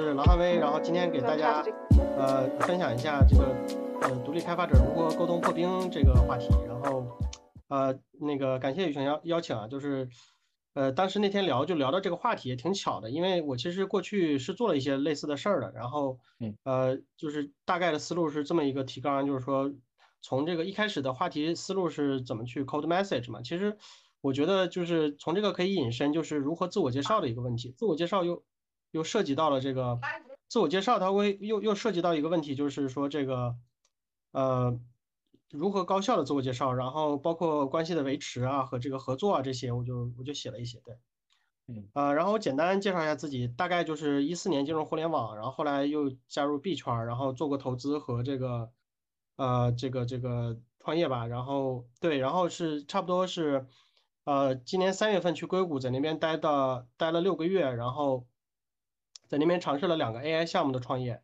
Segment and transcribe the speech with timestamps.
[0.00, 1.64] 是郎汉威，然后今天给大家
[2.18, 3.54] 呃分享一下这个
[4.02, 7.06] 呃独立开发者如何沟通破冰这个话题，然后
[7.68, 10.08] 呃那个感谢雨泉邀邀请啊，就是
[10.74, 16.18] 呃当时那天聊就聊到这个话题也挺巧的，因为我其实过去是做了一些类似的事儿的，然后
[16.64, 19.72] 呃就是大概的思路是这么一个提纲，就是说
[20.20, 23.76] 从这个一开始的话题思路是怎么去 code message 嘛，其实
[24.20, 28.42] 我觉得就是从这个可以引申就是如何自我介绍的一个问题，自我介绍又。
[28.94, 29.98] 又涉及到了这个
[30.46, 33.56] 自我介绍，它会又又涉及到一个问题，就是说这个
[34.30, 34.78] 呃
[35.50, 40.96] 如何高效的自我介绍，然后包括关系的维持啊和这个合作啊这些，我就我就写了一些，对，
[41.66, 48.70] 嗯啊，然后我简单介绍一下自己，大概就是一四年进入互联网，然后后来又加入币圈，然后做过投资和这个
[49.34, 53.66] 呃这个这个创业吧，然后对，然后是差不多是
[54.22, 58.24] 呃今年三月份去硅谷，在那边待的待了六个月，然后。
[59.28, 61.22] 在那边尝试了两个 AI 项目的创业，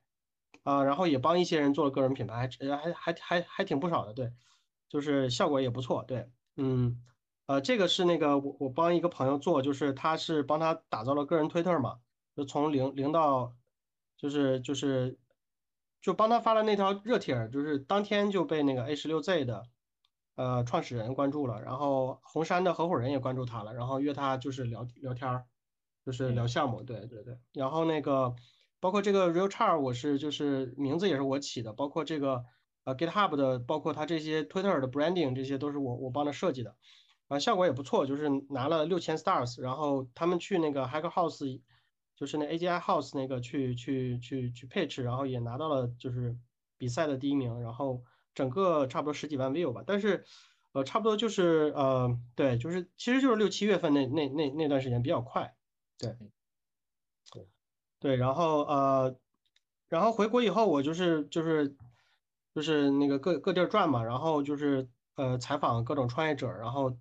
[0.63, 4.33] 啊，然后也帮一些人做了个人品牌，还还还还还挺不少的，对，
[4.89, 7.03] 就是效果也不错，对，嗯，
[7.47, 12.01] 呃，这个是那个我我帮一个朋友做，就是他是帮他打造了个人推特嘛，
[12.35, 13.55] 就从零零到，
[14.17, 15.19] 就是就是
[16.01, 19.63] 就帮他发了那条热帖，就是当天就被那个 A 十六 Z 的
[20.37, 25.47] 呃创始人关注了，然后红杉的合伙人也关注他了，然后约他就是聊聊天儿。
[26.05, 28.35] 就是聊项目，对对对，然后那个
[28.81, 32.45] 包括这个 Real Char，我是就是名字也是我起的，包括这个
[32.85, 36.75] 呃 GitHub 的，包括它这些 Twitter 的 branding，这些都是我我帮他设计的，
[37.29, 41.61] 啊效果也不错，就是拿了六千 stars，然后他们去那个 Hacker House，
[42.17, 46.35] 就是那 AGI House 那个去去去去 pitch，然后也拿到了就是
[46.79, 48.03] 比赛的第一名，然后
[48.35, 50.25] 整个差不多十几万 view 吧，但是
[50.73, 55.55] 呃差不多就是呃对，就是其实就是六七月份那那那那段时间比较快。
[56.01, 56.17] 对，
[57.33, 57.49] 对，
[58.01, 59.17] 对，然后呃，
[59.89, 61.77] 然后回国以后，我就是就是
[62.55, 66.97] 就是那个各各地儿转嘛，然后就是呃采访各种创业者，然后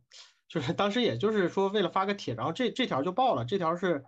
[0.47, 4.03] 就是当时也就是说为了发个帖，然后这这条就爆了，这条是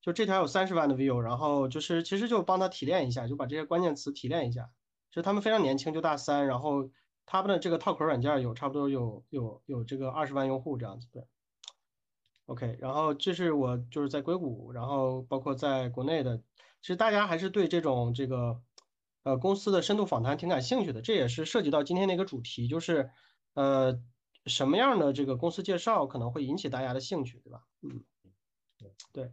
[0.00, 4.70] 就这条有三十万的 view，然后就是其实就帮他提炼一下，就把这些关键词提炼一下，
[5.10, 6.90] 其实他们非常年轻，就大三，然后
[7.26, 11.26] 他们的这个套壳软件有差不多有有有这个二十万用户这样子，对。
[12.46, 16.38] OK，然后这是我就是在硅谷，然后包括在国内的，
[16.80, 18.60] 其实大家还是对这种这个
[19.22, 23.10] 呃公司的深度访谈挺感兴趣的，这也是涉及到今天的一个主题，就是
[23.54, 24.02] 呃
[24.44, 27.62] 什么样的这个公司介绍可能会引起大家的兴趣，对吧？
[27.80, 28.04] 嗯，
[29.12, 29.32] 对，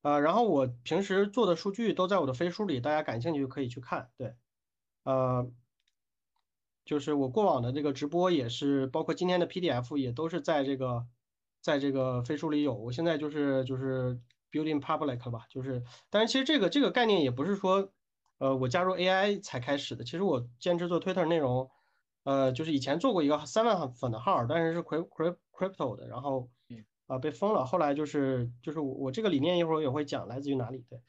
[0.00, 4.34] 啊，然后我平时做的数据都在我的飞书里，大家感兴趣可以去看，对，
[5.04, 5.52] 呃，
[6.86, 11.06] 就是我过往的这个直播也是，包括今天的 PDF 也都是在这个。
[11.60, 14.18] 在这个飞书里有，我现在就是就是
[14.50, 17.92] building public 了吧，就是，但是其实这个这个概念也不是说，
[18.38, 21.70] 呃，我加入 AI 才开始的，其实我坚持做 Twitter 内容，
[22.24, 26.50] 呃，就是以前做过一个三万粉的号，但是是 crypto crypto 的，然后
[27.06, 31.00] 啊被封了，后来就是就是我我这个理念一会儿也会讲来自于哪里，对，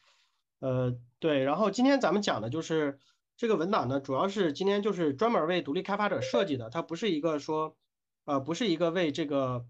[0.59, 3.00] 呃对，然后今天咱们讲的就是
[3.38, 7.78] 这个文档呢，主要是今天就是专门为独立开发者设计的，它不是一个说，
[8.25, 9.66] 呃，不是一个为这个。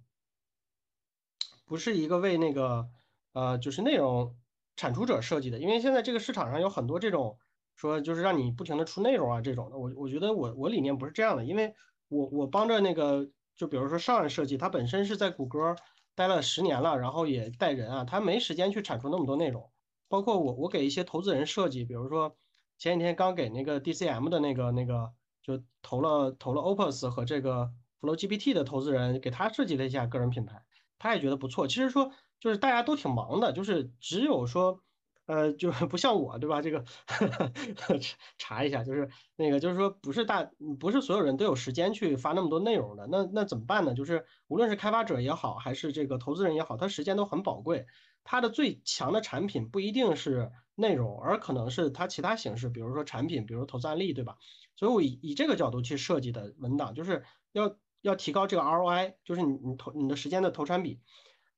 [1.71, 2.89] 不是一个为那个
[3.31, 4.35] 呃，就是内容
[4.75, 7.37] 产出者设计的，因为现在这个市场上有很多这种
[7.77, 11.73] 说就是让你不停的出内容啊这种的，我我觉得我我理念不是这样的，因为
[12.09, 15.73] 我我帮着那个就比如说上岸设计，他本身是在谷歌
[16.13, 19.71] 待了十年了，然后也带人啊，他没时间去产出那么多内容，
[20.09, 22.35] 包括我我给一些投资人设计，比如说
[22.77, 27.71] 前几天刚给那个 DCM 的那个那个就投了投了 Opus 和这个
[28.01, 30.61] FlowGPT 的投资人，给他设计了一下个人品牌。
[31.01, 31.67] 他也觉得不错。
[31.67, 34.83] 其实说就是大家都挺忙的，就是只有说，
[35.25, 36.61] 呃，就 不像我，对吧？
[36.61, 36.83] 这个
[38.37, 40.47] 查一下，就是那个，就是说不是大，
[40.79, 43.07] 不是所有人都有时间去发那么多内容的。
[43.07, 43.95] 那那怎么办呢？
[43.95, 47.87] 就是无论是开发者也好，还是这个投资人也好，他时间都很宝贵。
[48.23, 54.35] 他的最强的产品不一定是内容，而可能是他其他形式，比如说产品，比如投资案例，对吧？
[54.75, 57.23] 所以我以以这个角度去设计的文档，就是
[57.53, 57.75] 要。
[58.01, 60.99] 要提高这个 ROI，就是你你投你的时间的投产比。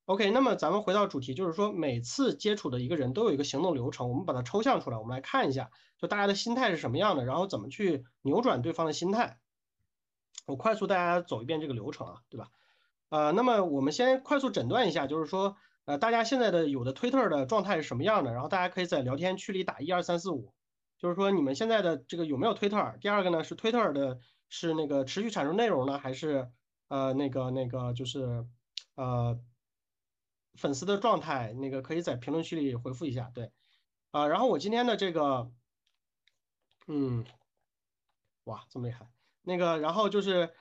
[0.06, 9.40] OK，那么咱们回到主题，就是说每次接触的一个人都有一个行动流程，我们把它抽象出来，我们来看一下，就大家的心态是什么样的，然后怎么去扭转对方的心态。
[10.46, 12.50] 我快速大家走一遍这个流程啊，对吧？
[13.08, 15.56] 呃，那么我们先快速诊断一下，就是说，
[15.86, 18.34] 呃，大家现在的有的推特的状态是什么样的？
[18.34, 20.54] 然后大家可以在聊天区里打一二三四五，
[21.00, 22.98] 就是说你们现在的这个有没有推特？
[23.00, 24.20] 第二个呢是推特的。
[24.56, 26.52] 是那个持续产出内容呢，还是
[26.88, 28.46] 呃那个那个就是
[28.94, 29.40] 呃
[30.54, 31.54] 粉丝的状态？
[31.54, 33.32] 那个可以在评论区里回复一下。
[33.34, 33.52] 对，
[34.12, 35.52] 啊，然后我今天的这个，
[36.86, 37.26] 嗯，
[38.44, 39.10] 哇，这么厉害，
[39.42, 40.54] 那个，然后就是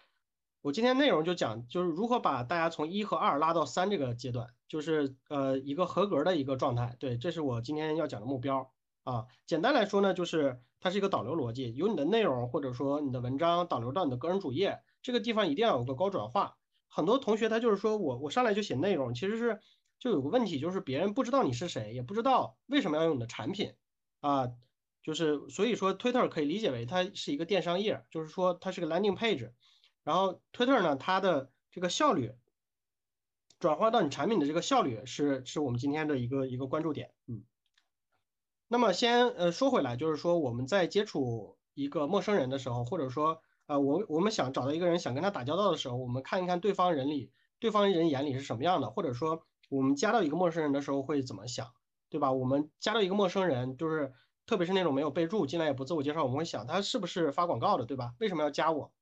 [0.63, 8.73] 我今天内容就讲，就是如何把大家从一和二拉到三这个阶段，就是呃一个合格的一个状态，对，这是我今天要讲的目标
[9.05, 9.27] 啊。
[9.47, 16.57] 简单来说呢，就是它是一个导流逻辑，由你的内容或者说你的文章导流到你的个人主页，这个地方一定要有个高转化。
[16.89, 19.61] 很多同学他就是说我我上来就写内容，其实是。
[19.99, 23.75] 就有个问题，就是别人不知道你是谁，也不知道为什么要用你的产品
[24.19, 24.49] 啊，
[25.01, 29.53] 就是所以说，Twitter 可以理解为它是一个电商页，就是说它是个 landing page，
[30.03, 32.33] 然后 Twitter 呢，它的这个效率
[33.61, 37.45] 转化到你产品的这个效率是是我们今天的一个一个关注点，嗯。
[38.73, 47.31] 那么先呃说回来，就是说我们在接触一个陌生人的时候，或者说呃我我们想找到一个人想跟他打交道的时候，我们看一看对方人里
[47.61, 49.45] 对方人眼里是什么样的，或者说。
[49.69, 51.73] 我们加到一个陌生人的时候会怎么想，
[52.11, 52.31] 对吧？
[52.31, 54.13] 我们加到一个陌生人，就是
[54.45, 58.13] 特别是那种没有备注进来也不自我介绍，我们会想他是不是发广告的，对吧？
[58.19, 58.93] 为什么要加我？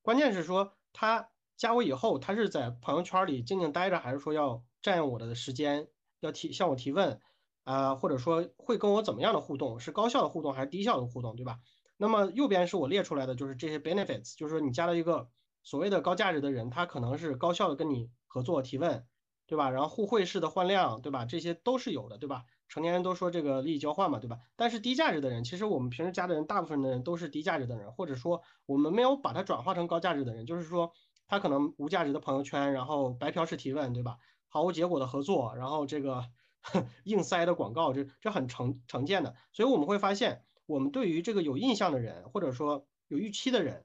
[0.00, 1.28] 关键是说他
[1.58, 5.88] 加我以后，他是在朋友圈里静静待着，还是说要占用我的时间，
[6.20, 7.20] 要提向我提问
[7.64, 9.80] 啊，或者说会跟我怎么样的互动？
[9.80, 11.58] 是高效的互动还是低效的互动，对吧？
[11.96, 15.28] 那么右边是我列出来的，就是这些 benefits，就是说你加了一个
[15.62, 19.06] 所谓的高价值的人，他可能是高效的跟你合作提问。
[19.46, 19.68] 对吧？
[19.68, 21.26] 然后互惠式的换量，对吧？
[21.26, 22.44] 这些都是有的，对吧？
[22.66, 24.38] 成年人都说这个利益交换嘛，对吧？
[24.56, 30.90] 但是低价值的人，其实我们平时加的人，大部分的人都是低价值的人，或者说我们没有把它转化成高价值的人，就是说
[31.26, 34.16] 他可能无价值的朋友圈，然后白嫖式提问，对吧？
[34.48, 36.24] 毫无结果的合作，然后这个
[37.04, 39.36] 硬塞的广告，这这很常常见的。
[39.52, 43.84] 所以我们会发现，我们对于这个有印象的人，或者说有预期的人，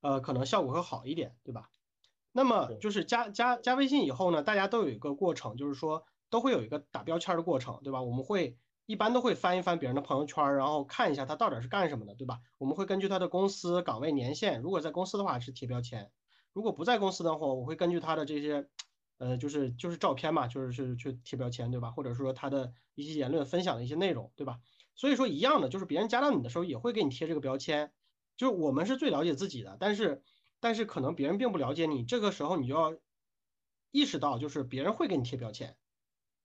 [0.00, 1.70] 呃，可能效果会好一点，对吧？
[2.32, 8.02] 那么就是加加加微信以后呢，大家都有一个过程，就是说都会有一个打标签的过程，对吧？
[8.02, 8.56] 我们会
[8.86, 12.38] 一般都会翻一翻别人的朋友圈，然后看一下他到底是干什么的，对吧？
[12.58, 16.12] 我们会根据他的公司岗位年限，如果在公司的话是贴标签，
[16.52, 18.68] 如果不在公司的话，我会根据他的这些，
[19.18, 21.90] 呃，就是就是照片嘛，就是是去贴标签，对吧？
[21.90, 24.58] 或者说他的一些言论分享的一些内容，对吧？
[24.94, 27.92] 所以说一样的，就是别人加到你的时候也会给你贴这个标签，
[28.36, 30.22] 就是我们是最了解自己的，但是。
[30.60, 32.96] 但是可能别人并不了解你，这个时候你就要
[33.92, 35.76] 意识到，就是别人会给你贴标签，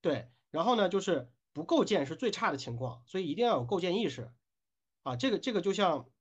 [0.02, 4.32] 对，然后呢，就是不构建是最差的情况，所以一定要有构建意识
[5.02, 6.12] 啊，这个这个就像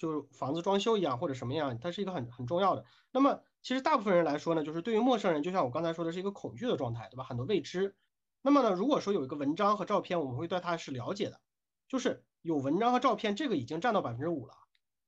[0.00, 2.86] 就是房子装修一样或者什么样，它是一个很很重要的。
[3.12, 7.24] 那么其实大部分人来说呢，就是对于陌生人，就像我刚才说的是一个恐惧的状态，对吧？
[7.24, 7.94] 很多未知。
[8.40, 11.40] 那么呢，如果说有一个文章和照片，我们会对它是了解的，
[11.86, 14.54] 就是有文章和照片，这个已经占到百分之五了。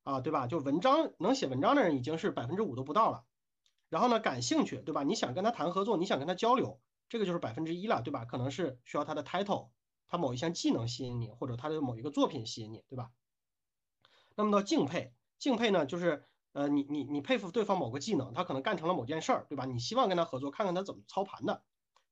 [0.05, 0.49] 啊，对吧？
[0.49, 3.25] 就文章能写文章的人已经是百分之五都不到了，
[3.89, 5.05] 然后呢，感兴趣，对吧？
[5.05, 8.25] 你想跟他谈合作，你想跟他交流，这个就是百分之一了，对吧？
[8.25, 9.69] 可能是需要他的 title，
[10.09, 13.11] 他某一项技能吸引你，或者他的某一个作品吸引你，对吧？
[14.37, 19.65] 那么到敬佩，敬佩呢，就是呃，你你你佩服对方某个技能，他可能干成了某件事儿，对吧？
[19.65, 21.63] 你希望跟他合作，看看他怎么操盘的，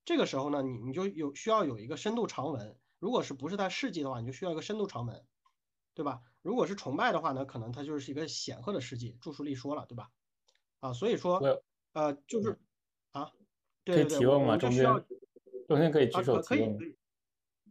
[0.04, 5.24] 这个时候呢，你你就有需要有一个深度长文，如果是不是他事迹的话，你就需要一个深度长文，
[5.94, 6.22] 对吧？
[6.42, 10.10] 如果是崇拜的话呢，可能他就是一个显赫的事迹，著书立说了，对吧？
[10.80, 11.62] 啊，所以说，
[11.92, 12.58] 呃，就是
[13.12, 13.30] 啊，
[13.84, 14.56] 对对对，提问吗？
[14.56, 14.86] 中间
[15.68, 16.78] 中间可以举手提问，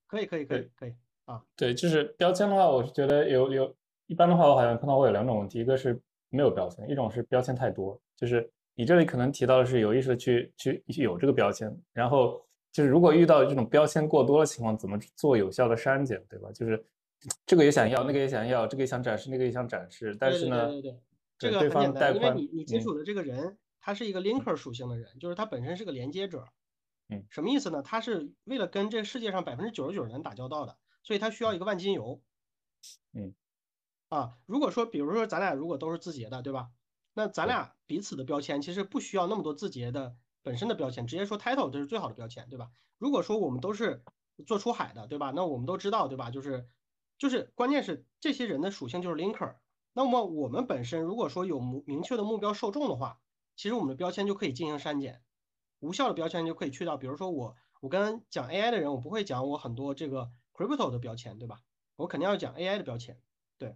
[0.05, 1.43] 可以可以可以可以可以啊。
[1.55, 3.75] 对，就是标签的话，我是觉得有有
[4.09, 5.97] 一般的话，我好像碰到过有两种问题，一个是
[6.29, 7.97] 没有标签，一种是标签太多。
[8.15, 16.51] 就是你这里可能提到的是有意识的去去有这个标签，然后就是如果遇到这种标签过多的情况，怎么做有效的删减，对吧？
[16.51, 16.83] 就是。
[17.45, 20.99] 这个也想要，那个也想要，这个也想展示，那个也想展示，但是呢，对对对，
[21.37, 26.45] 这个很简单，因为你你接触的这个人，他是一个 linker 属性的人，就是他本身是个连接者，
[27.09, 27.81] 嗯，什么意思呢？
[27.81, 32.21] 他是为了跟这世界上百分之九十九人打交道的，所以他需要一个万金油，
[33.11, 33.33] 嗯，
[34.09, 36.69] 啊，如果说比如说咱俩如果都是字节的，对吧？
[37.13, 42.69] 那咱俩彼此的标签其实不需要那么多字节的本身的标签，直接说 title 这是最好的标签，对吧？
[42.97, 44.03] 如果说我们都是
[44.45, 45.31] 做出海的，对吧？
[45.35, 46.29] 那我们都知道，对吧？
[46.29, 46.67] 就是。
[47.17, 49.57] 就是关键是这些人的属性就是 linker，
[49.91, 53.19] 那么我们本身如果说有明明确的目标受众的话，
[53.57, 55.21] 其实我们的标签就可以进行删减，
[55.79, 56.95] 无效的标签就可以去掉。
[56.95, 61.59] 比如说我我跟讲 AI 的人，我不会讲我很多这个 crypto 的标签，对吧？
[61.97, 63.19] 我肯定要讲 AI 的标签，
[63.57, 63.75] 对。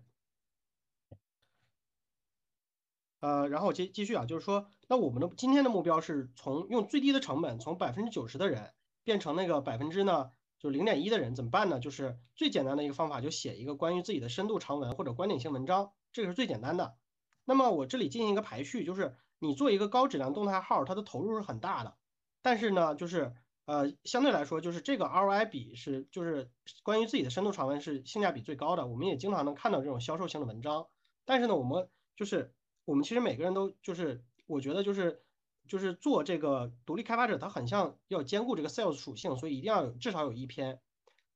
[3.23, 8.73] 呃，然后我接继续啊，就是说，那我们的今天的目标是从用最低的成本，从百分之九十的人
[9.05, 10.31] 变成那个百分之呢？
[10.59, 11.79] 就零点一的人怎么办呢？
[11.79, 16.97] 就是最简单的一个方法，就写一个关于自己的深度长文或者观点性文章，这个是最简单的。
[17.45, 21.95] 那么我这里进行一个排序，就是你做一个高质量动态号，它的投入是很大的，
[22.41, 26.51] 但是呢，就是呃，相对来说，就是这个 ROI 比是就是
[26.83, 28.85] 关于自己的深度长文是性价比最高的。
[28.85, 30.87] 我们也经常能看到这种销售性的文章，
[31.23, 31.87] 但是呢，我们
[32.17, 32.53] 就是
[32.85, 35.23] 我们其实每个人都就是我觉得就是
[35.67, 40.81] 就是做这个独立开发者，他很像要兼顾这个 sales 属性，所以一定要有至少有一篇。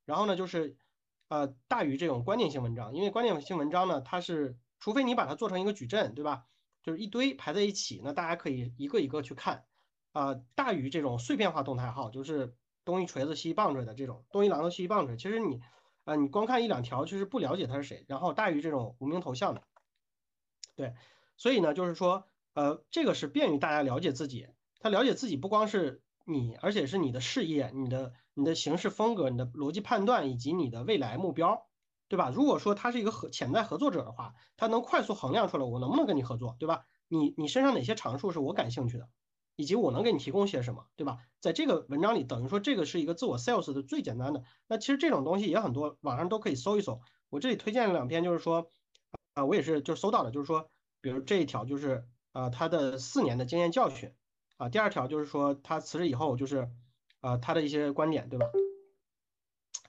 [0.05, 0.77] 然后呢，就是
[1.27, 6.45] 呃大于这种观点性文章，因为观点性文章呢，它是除非你把它做成一个矩阵，对吧？
[6.83, 9.65] 就是一堆排在一起，那大家可以一个一个去看。
[10.13, 15.15] 啊，大于这种碎片化动态号，就是东一锤子西一棒槌的这种，东一榔头西一棒槌。
[15.15, 15.61] 其实你，
[16.05, 18.03] 啊，你光看一两条，其实不了解他是谁。
[18.07, 19.61] 然后大于这种无名头像的，
[20.75, 20.95] 对，
[21.37, 24.47] 所以呢，就是说，呃，这个是便于大家了解自己。
[24.79, 31.67] 他了解自己不光是你，而且是你的事业、你的你的行事风格、你的逻辑判断以及你的未来目标，
[32.07, 32.29] 对吧？
[32.29, 36.85] 如果说他是一个合潜在合作者的话，他能快速衡量出来我能不能跟你合作，对吧？
[37.07, 39.09] 你你身上哪些长处是我感兴趣的？
[39.55, 41.17] 以及我能给你提供些什么，对吧？
[41.39, 44.43] 在这个文章里，等于说这个是一个自我 sales 的最简单的。
[44.67, 47.01] 那其实这种东西也很多，网上都可以搜一搜。
[47.29, 48.69] 我这里推荐了两篇，就是说，
[49.33, 50.69] 啊，我也是就搜到的，就是说，
[51.01, 54.13] 比如这一条就是啊，他的四年的经验教训，
[54.57, 56.69] 啊，第二条就是说他辞职以后就是
[57.19, 58.45] 啊他的一些观点，对吧？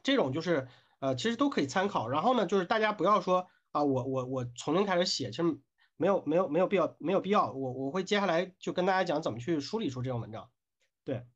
[0.03, 2.09] 这种就是呃其实都可以参考。
[2.09, 5.61] 然后呢，就是大家不要说啊我我我从零开始写，其实。
[6.01, 10.49] 没有没有没有必要没有必要，我我会接下来就跟大家讲怎么去梳理出这种文章。
[11.03, 11.27] 对，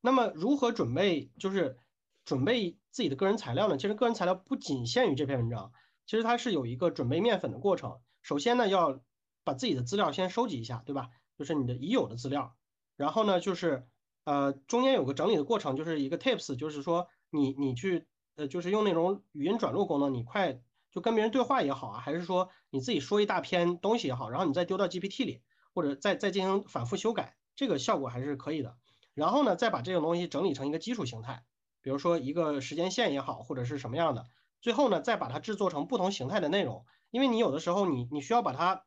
[0.00, 1.76] 那么如何准备就是
[2.24, 3.76] 准备自己的个人材料呢？
[3.76, 5.72] 其实个人材料不仅限于这篇文章，
[6.06, 8.00] 其实它是有一个准备面粉的过程。
[8.22, 9.00] 首先呢，要
[9.44, 11.10] 把自己的资料先收集一下，对吧？
[11.36, 12.56] 就是你的已有的资料。
[12.96, 13.86] 然后呢，就是
[14.24, 20.62] 呃中间有个整理的过程，就是一个 tips，就是说你你去呃就是用那种语音转录功能，你快。
[20.92, 25.40] 就跟别人对话也好啊，还是说你自己说一大篇东西也好，然后你再丢到 GPT 里，
[25.72, 28.76] 或者再再进行反复修改，这个效果还是可以的。
[29.14, 31.44] 然后呢，再把这个东西整理成一个基础形态，
[31.80, 34.26] 比如说一个时间线也好，或者是什么样的。
[34.62, 38.86] 最后呢，再把它制作成不同形态的内容，因为你有的时候你你需要把它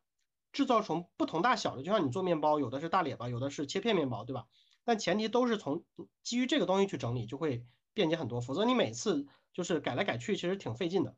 [0.52, 4.46] 制造成不同大小的，就像你做面包，有的是大列巴，有的是切片面包，对吧？
[4.84, 5.84] 但前提都是从
[6.22, 8.40] 基于这个东西去整理，就会便捷很多。
[8.40, 11.14] 否则你每次就是改来改去，其实挺费劲的。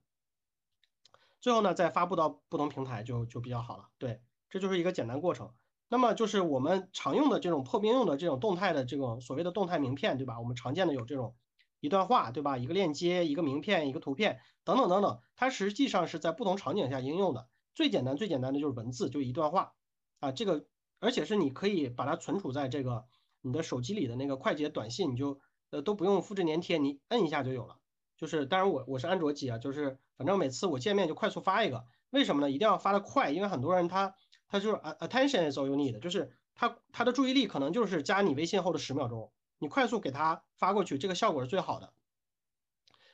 [1.40, 3.90] 最后呢，再发布到不同平台就就比较好了。
[3.98, 5.52] 对，这就是一个简单过程。
[5.88, 10.40] 那么就是我们常用的这种破冰用的这种动态的这种所谓的动态名片，对吧？
[10.40, 11.36] 我们常见的有这种
[11.80, 12.58] 一段话，对吧？
[12.58, 15.20] 一个链接，一个名片，一个图片，等等等等。
[15.36, 17.48] 它实际上是在不同场景下应用的。
[17.74, 19.74] 最简单最简单的就是文字，就一段话
[20.20, 20.32] 啊。
[20.32, 20.66] 这个
[21.00, 23.04] 而且是你可以把它存储在这个
[23.40, 27.76] 你的手机里的那个快捷短信，你就呃都不用复制粘贴，你摁一下就有了。
[28.16, 29.98] 就是当然我我是安卓机啊，就是。
[30.18, 32.50] 反正每次我见面就快速发一个，为什么呢？
[32.50, 34.16] 一定要发的快，因为很多人他
[34.48, 41.92] 他就是 attention is all you need，就是他他的注意力可能就是加你微信后的十秒钟，你快速给他发过去，这个效果是最好的。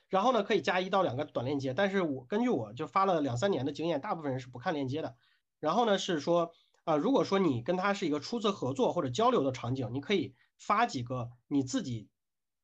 [0.07, 5.15] 然后呢，可以加一到两个短链接，但是我根据我就发了两三年的经验，大部分人是不看链接的。
[5.59, 12.09] 然后呢，是说啊，如果说你跟他是一个初次合作或者交流的场景，你可以发几个你自己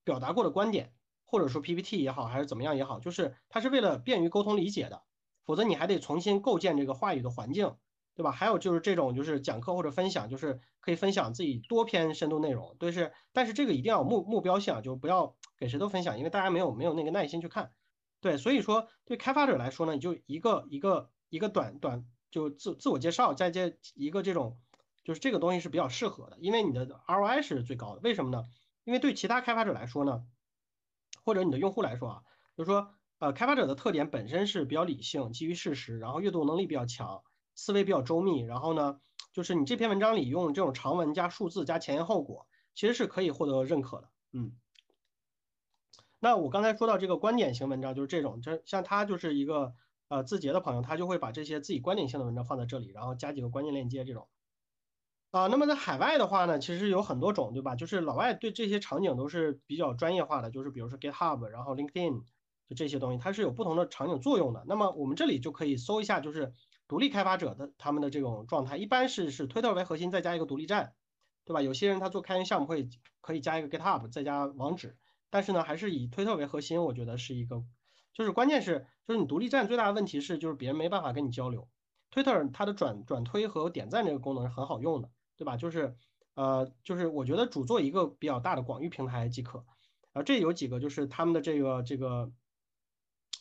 [0.04, 0.94] 表达过的观点。
[1.24, 5.02] 或者说 PPT 也好，还是怎么样也好，就是它是为了便于沟通理解的，
[5.46, 7.78] 否则你还得重新构建这个话语的环境，
[8.22, 8.32] 对吧？
[8.32, 17.72] 还有就是这种就是讲课或者分享，就是可以分享自己多篇深度内容，对是，但是这个一定要有目目标性啊，就不要给谁都分享，因为大家没有没有那个耐心去看，
[18.20, 24.60] 对，所以说对开发者来说呢，你就一个一个一个短短就自自我介绍，再接一个这种，
[25.04, 28.46] 就是这个东西是比较适合的，因为你的 ROI 是最高的，为什么呢？
[28.84, 30.24] 因为对其他开发者来说呢？
[31.24, 32.22] 或者你的用户来说啊，
[32.56, 37.24] 就是说，呃，开发者的特点本身是比较理性，基于事实，然后阅读能力比较强，
[37.56, 39.00] 思维比较周密，然后呢，
[39.34, 44.54] 就是你这篇文章里用这种长文加数字加前因后果，其实是可以获得认可的，嗯。
[46.20, 49.74] 那我刚才说到这个观点型文章就是这种，就像他就是一个
[50.08, 54.28] 呃字节的朋友，他就会把这些自己观点性的文章放在这里，然后加几个关键链接这种。
[55.32, 57.76] 啊，那么在海外的话呢，其实有很多种，对吧？
[57.76, 62.22] 就是老外对这些场景都是比较专业化的，就是比如说 GitHub，然后 LinkedIn，
[62.68, 64.64] 就这些东西，它是有不同的场景作用的。
[64.68, 66.54] 那么我们这里就可以搜一下，就是
[66.92, 70.94] 独立开发者的他们的这种状态，一般是是推特为核心，再加一个独立站，
[71.46, 71.62] 对吧？
[71.62, 72.90] 有些人他做开源项目会
[73.22, 74.98] 可以加一个 GitHub，再加网址，
[75.30, 77.64] 但是呢，还是以推特为核心，我觉得是一个，
[78.14, 81.70] 就是关键是就是你独立站最大的问题是就是别人没办法跟你交流，
[82.10, 85.10] 推特它的转转推和点赞这个功能是很好用的。
[85.38, 85.58] 对吧？
[85.58, 85.96] 就是，
[86.36, 89.66] 呃，就是我觉得主做一个比较大的广域平台即可。
[90.14, 92.32] 啊，这有几个就是他们的这个这个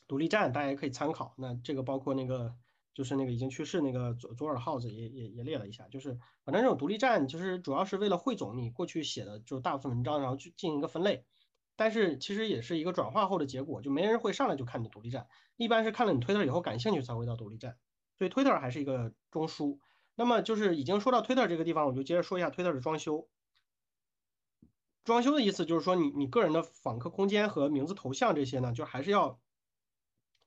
[0.08, 1.34] 独立站，大家也可以参考。
[1.36, 2.54] 那这个包括那个
[3.00, 11.24] 就是那个已经去世那个左左耳耗子也也也列了一下，就是反正这种独立站就是主要是为了汇总你过去写的就大部分文章，然后去进行一个分类。
[11.76, 17.78] 但是其实也是一个转化后的结果，就没人会上来就看你独立站，一般是看了你推特以后感兴趣才会到独立站，
[18.18, 19.78] 所以推特还是一个中枢。
[20.14, 23.30] 那么就是已经说到推特这个地方，我就接着说一下推特的装修。
[25.04, 29.40] 装修的意思就是说，你你个人的访客空间和名字头像这些呢，就还是要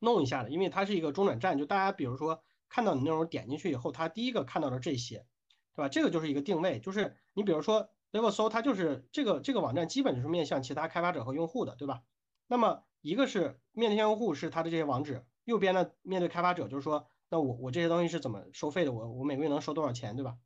[0.04, 5.26] 弄一下的，因为它是一个中转站，就大家比如说看到你内容点进去以后，它第一个看到的这些，
[5.74, 5.90] 对吧？
[5.90, 12.04] 这个就是一个定位，就是你比如说 Level 搜，它就是这个这个网站基本就是面向其他开发者和用户的，对吧？
[12.48, 18.92] 那么一个是面向用户是它的这些网址，右边呢面对开发者就是说，那我我这些东西是怎么收费的？
[18.92, 20.38] 我我每个月能收多少钱，对吧？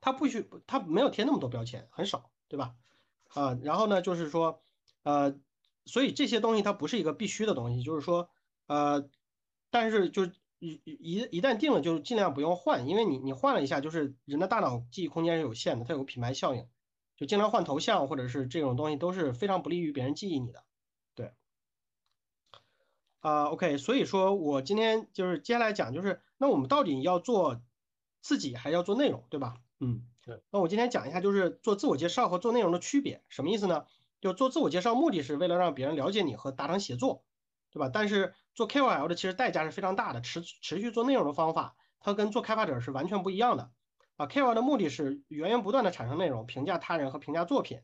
[0.00, 2.30] 它不需它没有贴那么多标签，很少。
[2.50, 2.74] 对吧？
[3.28, 4.60] 啊，然后呢，就是说，
[5.04, 5.38] 呃，
[5.90, 8.30] 所以这些东西它不是一个必须的东西，就是说，
[8.68, 9.08] 呃，
[9.70, 10.24] 但是就
[10.60, 16.68] 一一一旦定了，就尽量不用换，因为你你换了一下，就是人的大脑记忆空间是有限的，它有个品牌效应，
[17.16, 20.62] 就经常换头像或者是这种东西都是非常不利于别人记忆你的。
[21.14, 21.32] 对，
[23.18, 27.60] 啊，OK，所以说我今天就是接下来讲，就是那我们到底要做
[28.20, 29.56] 自己还是要做内容，对吧？
[29.80, 30.06] 嗯。
[30.22, 33.86] 对那我今天讲一下，就是做自我介绍和做内容的区别，什么意思呢？
[34.20, 37.24] 就做自我介绍，目的是为了让别人了解你和达成协作，
[37.70, 37.90] 对吧？
[37.92, 43.70] 但是做 KOL 的其实代价是非常大的，持持续做内容的方法，它跟做开发者是完全不一样的。
[44.16, 47.80] 啊，KOL 的目的是源源不断的产生内容，评价他人和评价作品。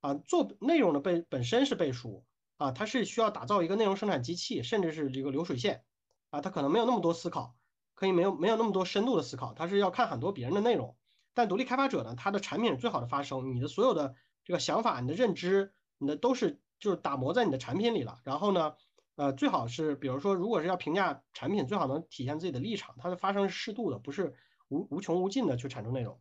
[0.00, 2.26] 啊，做内容的背本身是背书，
[2.58, 5.84] 啊，它是需要打造一个内容生产机器，甚至是一个流水线。
[6.30, 7.54] 啊，它可能没有那么多思考，
[7.94, 10.96] 可以没有没有那么多深度的思考，它是要看很多别人的内容。
[11.32, 14.14] 但独立开发者呢，他的产品是最好的发声，你的所有的
[14.44, 18.20] 这个想法、你的认知，你的都是就是打磨在你的产品里了。
[18.24, 18.76] 然后呢，
[19.16, 24.34] 呃，最好是比如说，如果是要评价产品，最好能体现自己的立场，它的发声是适度的，不是
[24.68, 26.20] 无无穷无尽的去产出内容。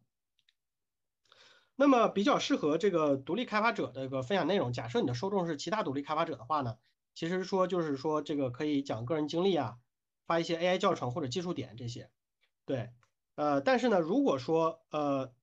[1.76, 6.78] 那么比较适合这个独立开发者的一个分享内容，假设你的受众是其他独立开发者的话呢，
[7.16, 9.78] 其实说就是说这个可以讲个人经历啊，
[10.26, 12.10] 发一些 AI 教程或者技术点这些，
[12.66, 12.92] 对。
[13.36, 15.34] 呃，但是呢，如果说呃，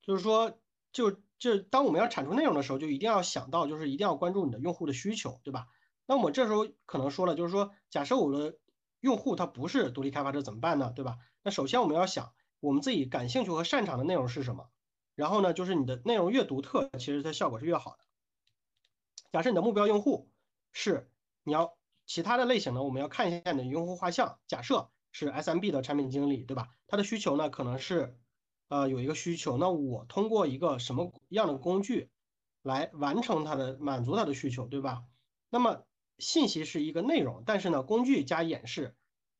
[0.00, 0.59] 就是说，
[0.92, 5.66] 就就当我们要产出内容的时候，就一定要想到，就是一定要关注你的用户的需求，对吧？
[6.06, 8.58] 那我这时候可能说了，就是说，假设我的
[9.00, 10.92] 用户他不是独立开发者怎么办呢？
[10.94, 11.18] 对吧？
[11.42, 14.68] 那首先我们要想，我们自己感兴趣和擅长的内容是什么？
[15.14, 17.98] 然后呢，就是你的内容越独特，其实它效果是越好的。
[19.32, 20.30] 假设你的目标用户
[20.72, 21.10] 是
[21.44, 21.76] 你要
[22.06, 24.38] 其他的类型呢，我们要看一下你的用户画像。
[24.46, 24.90] 假设。
[25.12, 26.68] 是 SMB 的产品经理，对吧？
[26.86, 28.16] 他的需求呢，可能是，
[28.70, 32.08] 呃，有一个需求，那我通过一个什么样的工具
[32.62, 35.02] 来完成它的满足它的需求，对吧？
[35.50, 35.82] 那么
[36.18, 38.94] 信息是一个内容，但是呢，工具加演示，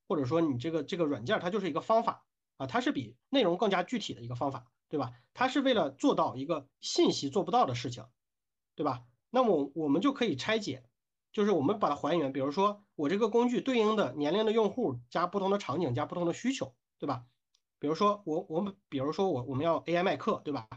[0.08, 2.24] 或者说你这个这个软件它就是一个方法
[2.56, 5.12] 啊，它是比内容更加具体的一个方法，对吧？
[5.32, 8.06] 它是为了做到一个信息做不到的事情，
[8.74, 9.04] 对吧？
[9.30, 10.84] 那么我们就可以拆解。
[11.32, 17.24] 就是我们把它还原，比如说我这个工具对应的年龄的用户加不同的场景加不同的需求，对吧？
[17.80, 20.68] 比如说我我们比如说我我们要 AI 卖课，对吧？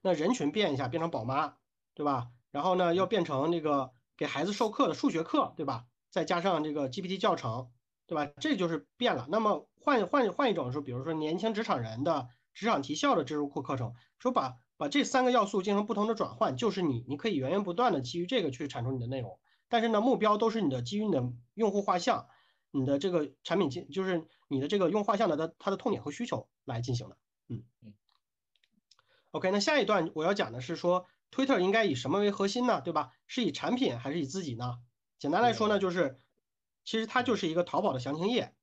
[0.00, 1.56] 那人群变一下，变成宝妈，
[1.92, 2.28] 对吧？
[2.50, 5.84] 然后呢，要变成那个给孩子授课的数学课，对吧？
[6.10, 7.70] 再加上这个 GPT 教程，
[8.06, 8.32] 对吧？
[8.40, 9.26] 这就是变了。
[9.28, 14.56] 那么换换换一种说，比如说年轻职场人的职场提效的知识库课程，说把。
[14.78, 22.28] 把这三个要素进行不同的转换，就是你，你可以源源不断的基于这个去产出你的内容，但是呢，目标都是你的基于你的用户画像，
[22.78, 27.16] 你的这个产品进，就是你的这个用画像的它它的痛点和需求来进行的，
[27.48, 27.94] 嗯嗯。
[29.30, 32.80] OK，那下一段我要讲的是说，Twitter 应该以什么为核心呢？
[32.80, 33.12] 对吧？
[33.26, 34.78] 是以产品还是以自己呢？
[35.18, 36.20] 简单来说呢，就是
[36.84, 38.54] 其实它就是一个淘宝的详情页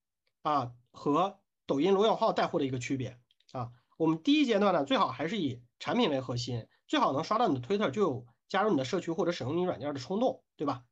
[0.41, 3.19] 啊，和抖音罗永浩带货的一个区别
[3.51, 3.71] 啊。
[3.97, 10.85] 我们第一阶段呢，最好还是以产品为核心，最好能刷到你的 Twitter，就有加入你的社区或者使用你软件的冲动，对吧？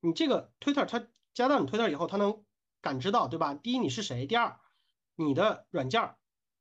[0.00, 2.44] 你这个 Twitter，它加到你 Twitter 以后，它能
[2.80, 3.54] 感知到，对吧？
[3.54, 4.58] 第一你是谁，第二
[5.14, 6.18] 你的软件儿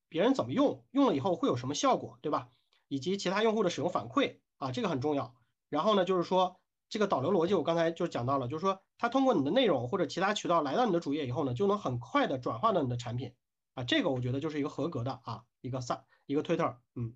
[0.10, 2.50] 别人怎么用，用了以后会有什么效果，对吧？
[2.88, 5.36] 以及其他用户的使用反馈啊，这个很重要。
[5.70, 13.34] 然后呢，就是说这个导流逻辑，我刚才就讲到了，就是说它通过你的内容或者其他渠道来到你的主页以后呢，就能很快的转化到你的产品
[13.74, 17.14] 啊，这个我觉得就是一个合格的啊，一个三一个推特，嗯。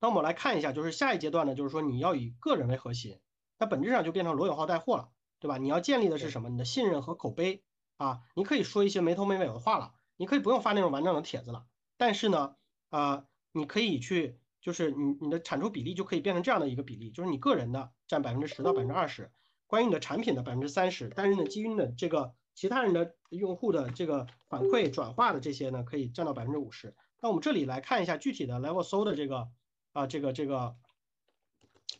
[0.00, 3.20] 那我们来看一下，就是下一阶段呢，就是说你要以个人为核心，
[3.58, 5.08] 那本质上就变成罗永浩带货了，
[5.44, 5.58] 对吧？
[5.58, 6.48] 你要建立的是什么？
[6.48, 7.62] 你的信任和口碑
[7.98, 11.66] 啊，你可以说一些没头没尾的话了，你可以不用发那种完整的帖子了，
[11.98, 12.56] 但是呢，
[12.88, 19.30] 啊，你可以去，就是你你的产出比例就可以变成这样的一个比例，就是你个人的占百分之十到百分之二十，
[19.66, 19.82] 关。
[19.82, 26.96] 于你的产品的百分之三十，但是呢，基于的这个其他人的用户的这个反馈转化的这些呢，可以占到百分之五十。
[27.20, 29.50] 那我们这里来看一下具体的 Level 搜的这个
[29.92, 30.74] 啊，这个这个，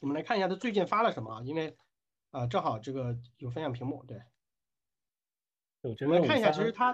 [0.01, 1.43] 我们来看一下他最近发了什么啊？
[1.45, 1.77] 因为
[2.35, 4.21] 啊，正好这个有分享屏幕，对。
[5.83, 6.93] 我们看一下，其实它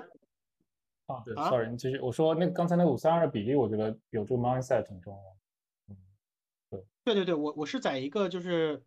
[1.06, 5.36] 啊，对，sorry，其实我说那刚才那五三二比例，我觉得有这个 mindset 挺重要。
[5.88, 5.96] 嗯，
[6.68, 8.84] 对，对对对，我我是在一个就是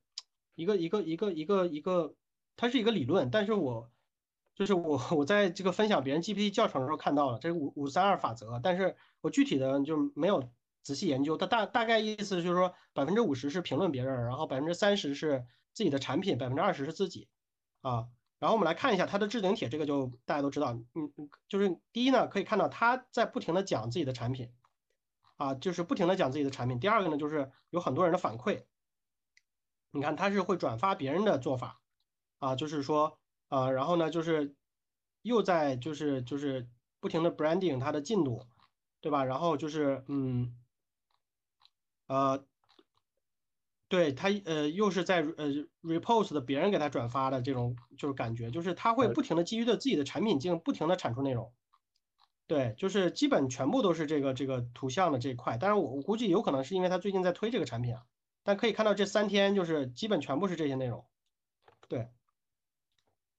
[0.54, 2.14] 一个一个一个一个一个，
[2.56, 3.90] 它是一个理论，但是我
[4.54, 10.52] 就是我我在这个分享别人 GPT 教程的时候看到了这个五五三二法则，但是我具体的就没有
[10.84, 11.36] 仔细研究。
[11.38, 17.30] 它大大概意思就是说，百分之五十是评论别人，然后百分之三十是自己的产品，百分之二十是自己
[17.82, 18.08] 啊。
[18.40, 21.14] 然后我们来看一下它的置顶帖，这个就大家都知道，嗯，
[21.48, 24.52] 就是第一呢，可以看到他在不停的讲自己的产品，
[25.38, 26.78] 啊，就是不停的讲自己的产品。
[26.78, 28.66] 第二个呢，就是有很多人的反馈，
[29.92, 31.80] 你看他是会转发别人的做法，
[32.40, 33.18] 啊，就是说，
[33.48, 34.54] 啊，然后呢，就是
[35.22, 36.68] 又在就是就是
[37.00, 38.46] 不停的 branding 它的进度，
[39.00, 39.24] 对吧？
[39.24, 40.54] 然后就是，嗯，
[42.08, 42.46] 呃。
[43.90, 45.50] 对他，呃，又是在呃
[45.84, 51.54] repost 的别人给他转发的这种，就是感觉，就是他会不停的基于的自己的产品进行不停的产出内容。
[52.48, 55.58] 对，就是基本全部都是这个这个图像的这一块。
[55.60, 58.04] 但是我我估计有可能是因为他最近在推这个产品啊，
[58.42, 61.06] 但可以看到这三天就是基本全部是这些内容。
[61.88, 62.08] 对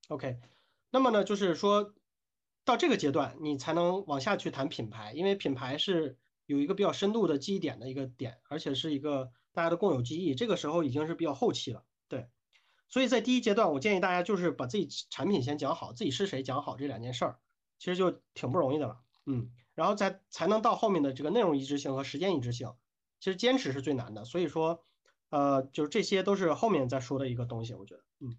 [0.06, 0.38] ，OK，
[0.90, 1.94] 那么呢，就是说
[2.64, 6.16] 到这个阶段，你才能往下去谈品牌，因为品牌是
[6.46, 9.30] 有一个比较深度的记忆点的一个点，而且是一个。
[9.54, 12.28] 大家的共有记忆，这个时候已经是比较后期了，对，
[12.88, 17.38] 所以在第一阶段，我建议大家就是把自己产品先讲好，自己是谁讲好这两件事儿，
[17.78, 22.74] 其实就挺不容易的了，嗯，然后再才能到后面的这个内容一致性和时间一致性，
[23.20, 24.82] 其实坚持是最难的，所以说，
[25.30, 28.36] 呃，就是这些都是后面再说的一个东西，我觉得，嗯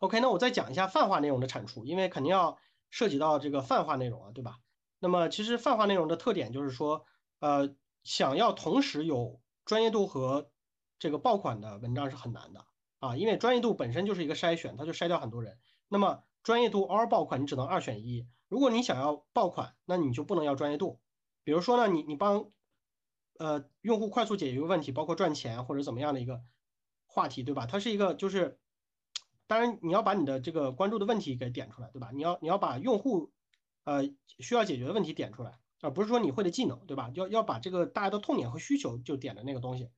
[0.00, 2.58] ，OK，那我再讲一下泛化内容的产出，因为肯定要
[2.90, 4.58] 涉及到这个泛化内容啊，对吧？
[4.98, 7.04] 那么其实泛化内容的特点就是说，
[7.40, 10.50] 呃，想要同时有专业度和
[10.98, 12.64] 这个爆款的文章是很难的
[12.98, 15.58] 啊，因为专业度本身就是一个筛选，它就筛掉很多人。
[15.88, 18.26] 那么专业度 or 爆款，你只能二选一。
[18.48, 21.00] 如果你想要爆款，那你就不能要专业度。
[21.44, 22.50] 比如说呢，你你帮
[23.38, 26.42] 呃用户快速解决一个问题，包括赚钱或者怎么样的一个
[27.06, 27.66] 话题，对吧？
[27.66, 28.58] 它是一个就是，
[29.46, 32.10] 当然你要把你的这个关注的问题给点出来，对吧？
[32.12, 33.30] 你要你要把用户
[33.88, 34.04] 呃
[34.38, 35.58] 需要解决的问题点出来。
[35.80, 37.08] 啊，不是说你会的技能，对吧？
[37.14, 39.90] 要要把这个大家的痛点和需求就点的那个东西，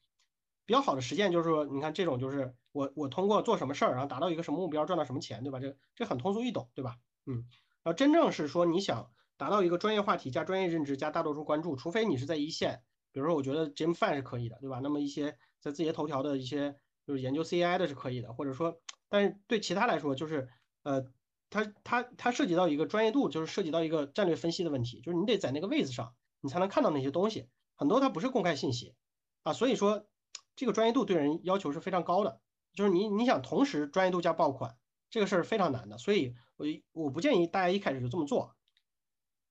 [0.67, 5.59] 比较好的实践就是说，你看这种就是我我通过做什么事儿，然后达到一个什么目标，赚到什么钱，对吧？
[5.59, 6.97] 这这很通俗易懂，对吧？
[7.25, 7.47] 嗯，
[7.83, 14.81] 然后真正是说你想达到一个专业话题加专业认知加大多数关注，除非你是在一线，比如说我觉得 Jim Fan 是可以的，对吧？
[14.83, 16.77] 那么一些在字节头条的一些
[17.07, 20.51] 就是研究 CI 的是可以的，或者说，但是对其他来说就是
[20.83, 21.07] 呃。
[21.51, 27.49] 它它它涉及到一个专业度，就是涉及到一个战略分析的问题，就是你得在那个位置上，你才能看到那些东西。
[27.75, 28.95] 很多它不是公开信息
[29.43, 30.07] 啊，所以说
[30.55, 32.41] 这个专业度对人要求是非常高的。
[32.73, 34.77] 就是你你想同时专业度加爆款，
[35.11, 35.99] 这个事儿非常难的。
[35.99, 38.55] 所以我我不建议大家一开始就这么做。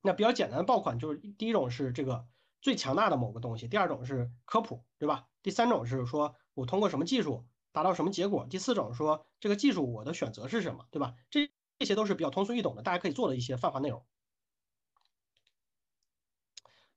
[0.02, 2.26] 那比较简单的爆款就是第一种是这个
[2.62, 5.28] 最强大的某个东西，第二种是科普，对吧？
[5.44, 11.16] 第三种是说我通过什么技术达到什么结果，第四种说这个技术我的选择是什么，对吧？
[11.30, 14.06] 这这些都是比较通俗易懂的，大家可以做的一些泛化内容。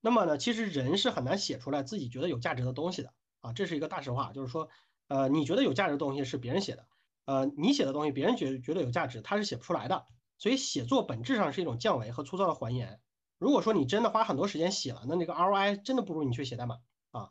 [0.01, 4.33] 那么呢，其实人是很难写出来自己觉得有价值的东西的啊，这是一个大实话。
[4.33, 4.69] 就是说，
[5.07, 6.89] 呃，你觉得有价值的东西是别人写的，
[7.27, 10.05] 呃，你写的东西别人觉觉得有价值，他是写不出来的。
[10.39, 13.01] 所以写作本质上是一种降维和粗糙的还原。
[13.39, 16.81] 如果说你真的花很多时间写了，那那个 ROI 真的不如你去写代码
[17.13, 17.31] 啊。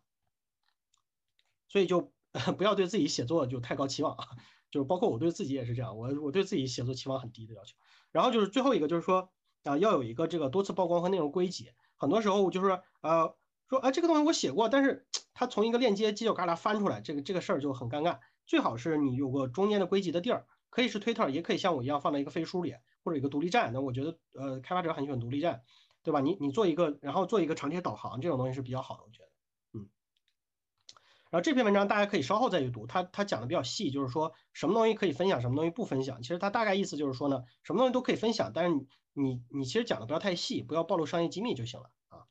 [1.67, 2.13] 所以就
[2.57, 4.29] 不要对自己写作就太高期望啊。
[4.71, 7.75] 就是包括我对自己也是这样，我我对自己写作期望很低的要求。
[8.11, 9.29] 然后就是最后一个就是说
[9.63, 11.69] 啊，要有一个这个多次曝光和内容归集。
[11.97, 13.35] 很多时候就是呃
[13.69, 18.19] 说啊这个东西我写过，但是它从一个链接犄角旮旯翻出来，这个这个事儿就很尴尬。
[18.47, 23.71] 最好是你有个中间的归集的地儿，可以是推特，也可以像我一样放在一个飞书里，或者一个独立站。
[23.71, 25.61] 那我觉得呃开发者很喜欢独立站，
[26.03, 26.19] 对吧？
[26.21, 29.20] 你你做一个，然后做一个长贴导航，这种东西是比较好的，
[31.31, 36.21] 然后这篇文章大家可以稍后再去读，他他讲的比较细，就是说什么东西可以分享，什么东西不分享。
[36.21, 42.27] 其实他大概意思就是说呢，什么东西都可以分享，但是你你你其实讲的不要太细，不要暴露商业机密就行了啊。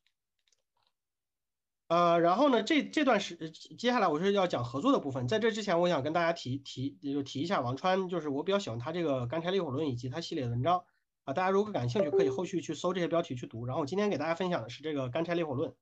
[1.88, 10.84] 呃，然后呢，这这段时接下来我是要讲合作的部分，在这之前我想跟大家提提就提一下王川，就是我比较喜欢他这个干柴烈火论以及他系列的文章
[11.24, 13.64] 啊，大家如果感兴趣可以后续去搜这些标题去读。
[13.64, 15.74] 然后我今天给大家分享的是这个干柴烈火论。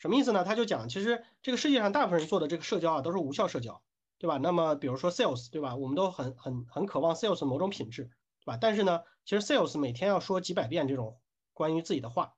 [0.00, 0.42] 什么意思呢？
[0.44, 3.82] 他就讲，其实这个世界上大部分人做的这个社交啊，都是无效社交
[4.18, 4.38] 对吧？
[4.38, 5.76] 那么比如说 sales，对吧？
[5.76, 8.04] 我们都很很很渴望 sales 某种品质，
[8.40, 8.58] 对吧？
[8.60, 11.20] 但是呢，其实 sales 每天要说几百遍这种
[11.52, 12.34] 关于自己的话，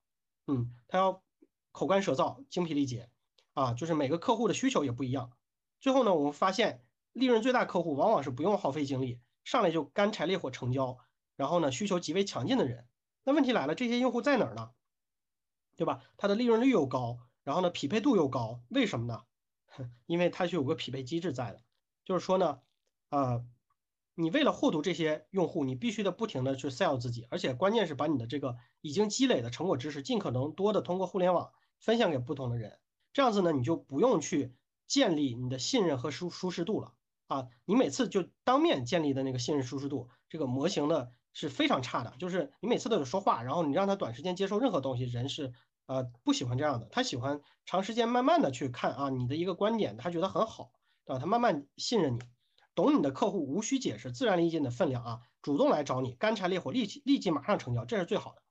[0.47, 1.23] 嗯，他要
[1.71, 3.11] 口干舌燥、精疲力竭
[3.55, 5.31] 啊，就是每个客户的需求也不一样。
[5.81, 10.99] 最后呢，我们发现利润最大客户往往是不用耗费精力，上来就干柴烈火成交，
[11.37, 12.89] 然后呢需求极为强劲的人。
[13.23, 14.71] 那问题来了，这些用户在哪儿呢？
[15.77, 16.03] 对吧？
[16.17, 19.23] 他的利润率又高，然后呢匹配度又高，为什么呢？
[20.07, 21.63] 因为它是有个匹配机制在的。
[22.05, 22.61] 就是说呢，
[23.11, 23.45] 呃，
[24.15, 32.79] 你为了获得这些用户，你必须得不停的去 sell 自己，而且关键是把你的这个已经积累的成果知识，尽可能多的通过互联网分享给不同的人。
[33.13, 34.55] 这样子呢，你就不用去
[34.87, 36.95] 建立你的信任和舒舒适度了
[37.29, 37.49] 啊。
[37.65, 42.15] 你每次就当面建立的那个信任舒适度，这个模型呢是非常差的。
[42.19, 45.53] 就是你每次都得说话，然后你让他短时间接受任何东西，人是
[45.93, 50.73] 呃不喜欢这样的，他喜欢长时间慢慢的去看啊你的一个观点，他觉得很好。
[51.05, 51.19] 对吧？
[51.19, 52.21] 他慢慢信任你，
[52.77, 58.43] 懂你的客户，无需解释，自然理解你的分量啊，主动来找你，干柴烈火，立即立即马上成交，这是最好的，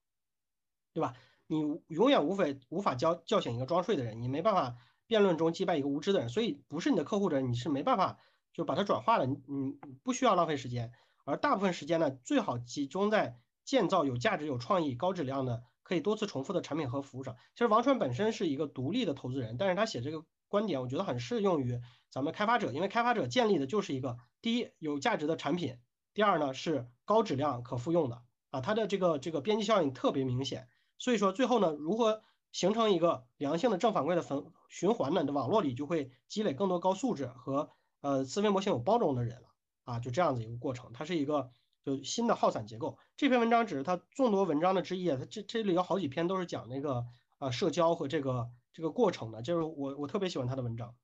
[0.91, 1.13] 对吧？
[1.47, 4.75] 你永远无非无法叫叫醒一个装睡的人，你没办法
[5.07, 8.19] 辩论中击败一个无知的人，所以不是你的客户的人，你是没办法
[8.51, 10.91] 就把它转化了，你你不需要浪费时间，
[11.23, 17.35] 而大部分时间呢，最好集中在建造有价值、有创意、高质量的可以多次重复的产品和服务上。
[17.53, 21.81] 其实王川本身是一个独立的投资人，但是他写这个观点，我觉得很适用于。
[22.09, 25.79] 咱们开发者，因为开发者建立的就是一个第一有价值的产品，
[26.13, 30.69] 第二呢是高质量可复用的啊，它的这个这个边际效应特别明显。
[30.97, 32.21] 所以说最后呢，如何
[32.53, 35.19] 形成一个良性的正反馈的分循环呢？
[35.19, 39.49] 你的网络里就会积累更多高素质和呃思维模型有包容的人了
[39.83, 40.93] 啊，就这样子一个过程。
[40.93, 41.51] 它是一个
[41.83, 42.97] 就新的耗散结构。
[43.17, 47.05] 这篇文章只是它众多文章的之一啊，它这这里有好几篇都是讲那个
[47.37, 50.95] 啊社交和这个这个过程的，就是我我特别喜欢他的文章。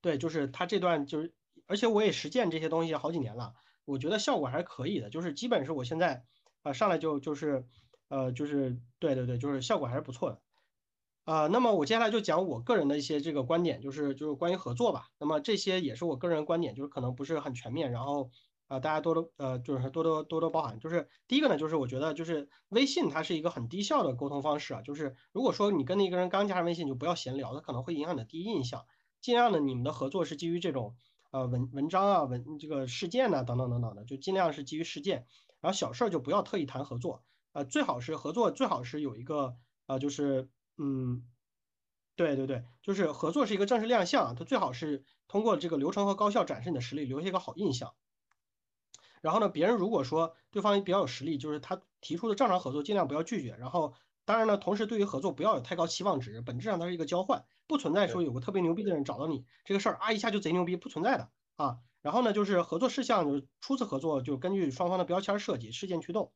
[0.00, 1.34] 对，就是他这段就是，
[1.66, 5.10] 而且我也实践这些东西好几年了，我觉得效果还是可以的。
[5.10, 6.24] 就是基本是我现在
[6.62, 7.66] 啊上来就就是，
[8.08, 10.40] 呃，就是对对对，就是效果还是不错的。
[11.24, 15.08] 啊，那么我接下来就讲我个人的一些这个观点，就是就是关于合作吧。
[15.18, 18.30] 那么这些也是我个人观点，就是可能不是很全面，然后
[18.68, 20.78] 啊大家多多呃就是多多多多包涵。
[20.78, 28.86] 就是第一个呢，就是我觉得就是微信它是一个很低效的沟通方式啊，就是如果说你跟那个人刚加上微信，就不要闲聊，它可能会影响你的第一印象。
[29.20, 30.94] 尽量的，你们的合作是基于这种
[31.32, 35.26] 呃文文章啊文这个事件呐等等等等的，就尽量是基于事件，
[35.60, 41.24] 然后小事儿就不要特意谈合作，呃最好是合作最好是有一个呃就是嗯
[42.14, 47.94] 对对对，就是合作是一个正式亮相，它最好是通过这个流程和高效展示你的实力，留下一个好印象。
[49.22, 53.56] 然后呢，别人如果说对方比较有实力，就是他提出的正常合作，尽量不要拒绝。
[53.58, 57.44] 然后当然呢，同时对于合作不要有太高期望值，本质上它是一个交换。
[57.66, 61.78] 不存在说有个特别牛逼的人找到你这个事儿啊一下就贼牛逼，不存在的啊。
[62.00, 66.32] 然后呢，就是合作事项，就是初次合作就根据双方的标签设计，事件驱动。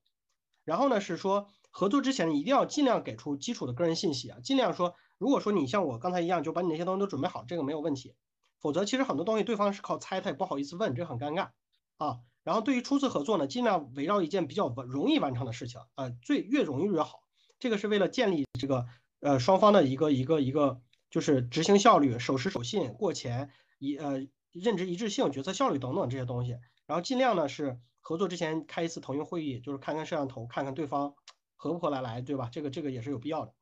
[0.64, 8.14] 然后呢是说合作之前一定要尽量给出基础的个人信息啊，尽量说，如果说你像我刚才一样就把你那些东西都准备好，这个没有问题。
[8.60, 11.50] 否则其实很多东西对方是靠猜，他也不好意思问，这很尴尬
[11.96, 12.20] 啊。
[12.44, 17.22] 然后对于初次合作呢，尽量围绕一件比较容易完成的事情啊，最越容易越好。
[17.59, 18.87] 这个是为了建立这个
[19.20, 20.81] 呃双方的一个一个一个。
[21.12, 26.52] 就是执行效率、守时守信、过钱、一呃认知一致性、决策效率等等这些东西，
[26.87, 31.14] 然后尽量呢是合作之前开一次腾讯会议，就是看看摄像头，看看对方
[31.55, 32.48] 合不合得来，对吧？
[32.50, 33.52] 这个这个也是有必要的。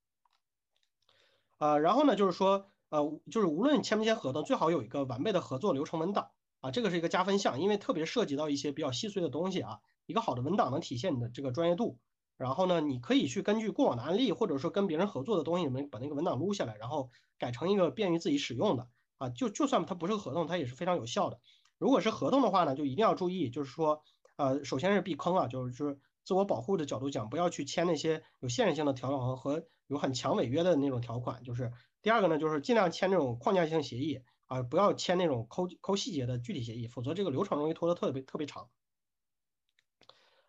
[1.59, 11.99] 呃，然后呢就是说，呃，就是无论签不签合同，最好有一个完备的合作流程文档啊，这个是一个加分项，因为特别涉及到一些比较细碎的东西啊，一个好的文档能体现你的这个专业度。
[12.37, 19.29] 然后呢，你可以去根据过往的案例，或者说跟别人合作的东西，你们把那个文档撸下来，然后改成一个便于自己使用的啊。
[19.29, 21.39] 就就算它不是合同，它也是非常有效的。
[21.77, 24.03] 如果是合同的话呢，就一定要注意，就是说，
[24.37, 31.43] 呃，首先是避坑啊，就是就是自我保护的角度讲，不要去签那些有限制性的条款和和有很强违约的那种条款。
[31.43, 34.21] 就是第二个呢，就是尽量签那种框架性协议
[34.51, 38.69] 啊，不要签那种抠抠细节的具体协议，否则这个流程容易拖得特别特别长。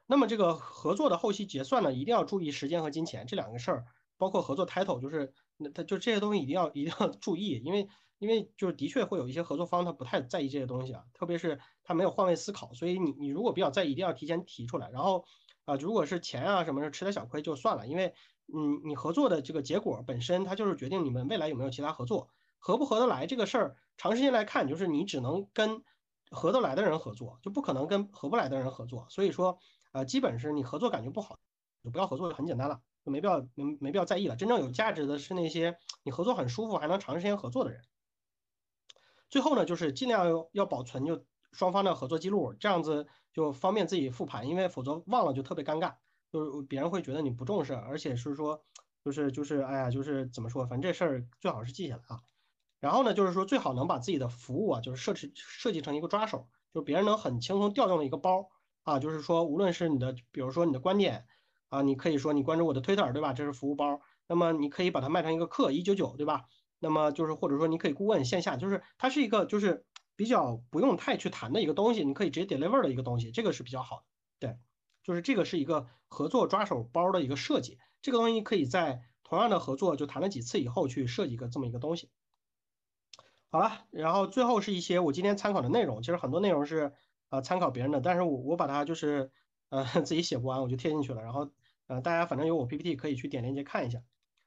[0.08, 3.86] 那么这个合作的后期结算呢，一定要注意时间和金钱这两个事儿，
[4.18, 7.88] 包括合作 title，就是那他就这些东西一定要一定要注意，因为
[8.18, 14.90] 因为就是的确会有一些合作方他不太在意这些东西啊，特别是他没有换位思考，所以你你如果比较在意，一定要提前提出来。
[14.90, 15.24] 然后
[15.66, 18.16] 啊，如果是钱啊什么的吃点小亏就算了，因为
[18.52, 22.30] 嗯你合作的这个结果本身它就是决定你们未来有没有其他合作，
[22.62, 25.84] 合不合得来这个事儿，长时间来看就是你只能跟
[26.30, 29.60] 合得来的人合作，就不可能跟合不来的人合作，所以说。
[29.94, 31.38] 呃，基本是你合作感觉不好，
[31.84, 34.38] 就不要合作，就很简单了，就没必要没没必要在意了。
[34.38, 37.82] 真正有价值的是那些你合作很舒服，还能长时间合作的人。
[39.30, 45.96] 最后呢，就是尽量要要保存就双方的合作记录，这样子就方便自己复盘，因为否则忘了就特别尴尬，
[46.32, 48.64] 就是别人会觉得你不重视，而且是说
[49.04, 52.22] 就是就是哎呀，就是怎么说，反正这事儿最好是记下来啊。
[52.82, 58.50] 然后呢，就是说最好能把自己的服务啊，就是设置设计成一个抓手，就是别人能很轻松调用的一个包
[58.84, 61.28] 啊，就是说无论是你的，比如说你的观点
[61.70, 63.32] 啊，你可以说你关注我的 Twitter 对吧？
[63.32, 66.46] 这是服务包，那么你可以把它卖成一个课一九九对吧？
[66.80, 74.04] 那么就是或者说你可以顾问线下，就是它是一个就是比较不用太去谈的一个东西，你可以直接 deliver 的一个东西，这个是比较好的。
[74.40, 74.58] 对，
[75.04, 82.10] 就是这个是一个合作抓手包的一个设计，这个东西可以在同样的合作就谈了几次以后去设计一个这么一个东西。
[83.54, 86.94] 好了，然后最后是一些我今天参考的内容，其实很多内容是
[87.30, 89.30] 呃参考别人的，但是我我把它就是
[89.68, 91.22] 呃 自己写不完，我就贴进去了。
[91.22, 91.52] 然后
[91.88, 94.00] 呃大家反正有我 PPT 可以去点链接看一下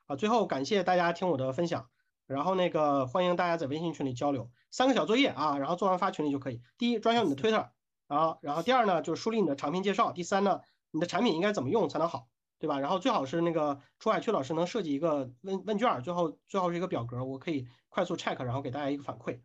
[0.06, 0.16] 啊。
[0.16, 1.90] 最后感谢大家听我的分享，
[2.26, 6.62] 然后那个欢迎大家在微信群里交流，三个小作业啊，然后做完发群里就可以。
[6.78, 7.68] 第一，专项你的 Twitter，
[8.08, 12.28] 然后然后第二呢就是梳理你的产品介绍，第三呢你的产品应该怎么用才能好，
[12.64, 12.80] 对吧？
[12.80, 17.68] 然后最好是那个楚海区老师能设计一个问问卷，最后最后是一个表格，我可以。
[17.94, 19.40] 快速 check，然后给大家一个反馈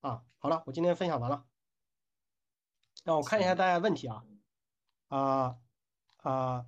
[0.00, 0.24] 啊。
[0.38, 1.44] 好了，我今天分享完了。
[3.04, 4.24] 让我看一下大家问题啊
[5.06, 5.56] 啊
[6.16, 6.66] 啊！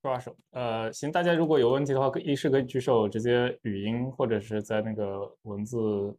[0.00, 5.76] 抓手，呃，行，大家如果有问题的话，可一是可以举手，直接语音或者是在那个文字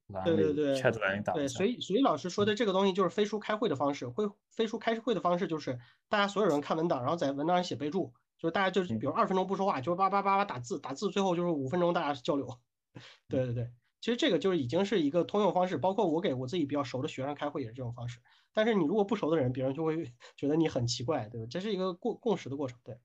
[0.07, 0.41] 栏里、
[0.75, 1.31] chat 栏里打。
[1.31, 12.47] 对，所以所以老师说的这个东西就是飞书开会的方式，会飞书开会的方式就是大家所有人看文档，然后在文档上写备注，就是大家就是比如二分钟不说话，就叭叭叭叭打字，打字最后就是五分钟大家交流。
[13.29, 13.69] 对对对，
[14.01, 18.19] 其实这个就是已经是一个通用方式，包括我给我自己比较熟的学生开会也是这种方式。
[18.53, 20.03] 但是你如果不熟的人，别人就会
[20.35, 21.47] 觉得你很奇怪，对吧？
[21.49, 22.77] 这是一个共共识的过程。
[22.83, 22.97] 对。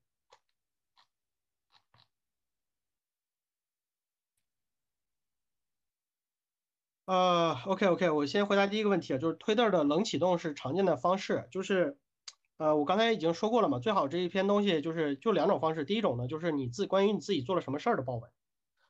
[7.05, 11.97] 呃，OK OK，我先回答第一个问题啊，就是 Twitter 的冷启动是常见的方式，就是
[12.57, 18.31] 呃，我刚才已经说过了嘛，最好这一篇东西就是就两种方式，第一种呢就是你自关于你自己做了什么事儿的报文。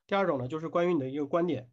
[0.07, 1.69] 第二种呢，就是关于你的一个观点，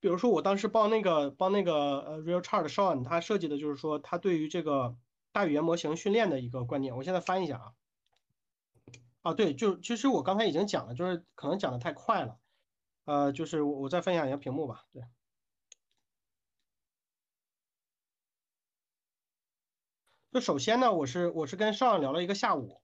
[0.00, 4.96] 比如说我当时帮那个帮那个呃 Real Chart Sean，他设计的就是说他对于这个
[5.32, 6.96] 大语言模型训练的一个观点。
[6.96, 7.72] 我现在翻一下啊，
[9.20, 12.38] 啊对，就其实我刚才已经讲了，就是可能讲的太快了，
[13.04, 15.02] 呃，就是我我再分享一下屏幕吧，对，
[20.32, 22.82] 就首先呢，我是我是跟 Sean 聊了一个下午，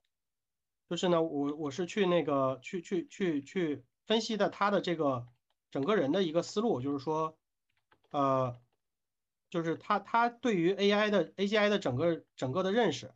[0.89, 3.85] 就是呢，我我是去那个去去去去。
[4.09, 5.27] 分析的他的这个
[5.71, 7.39] 整个人的一个思路，就是说，
[8.09, 8.59] 呃，
[9.51, 13.13] 就是他他对于 AI 的 AGI 的整个整个的认识，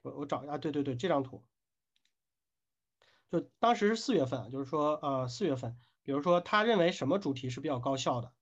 [0.00, 1.44] 我我找一下，对对对，这张图，
[3.30, 8.32] 就当时是四月份，就是说呃四月份，比如说他认为什么主题是比较高效的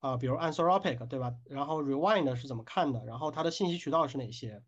[0.00, 1.34] 啊，比如 Anthropic 对吧？
[1.44, 3.04] 然后 Rewind 是怎么看的？
[3.04, 4.62] 然后它的信息渠道是哪些？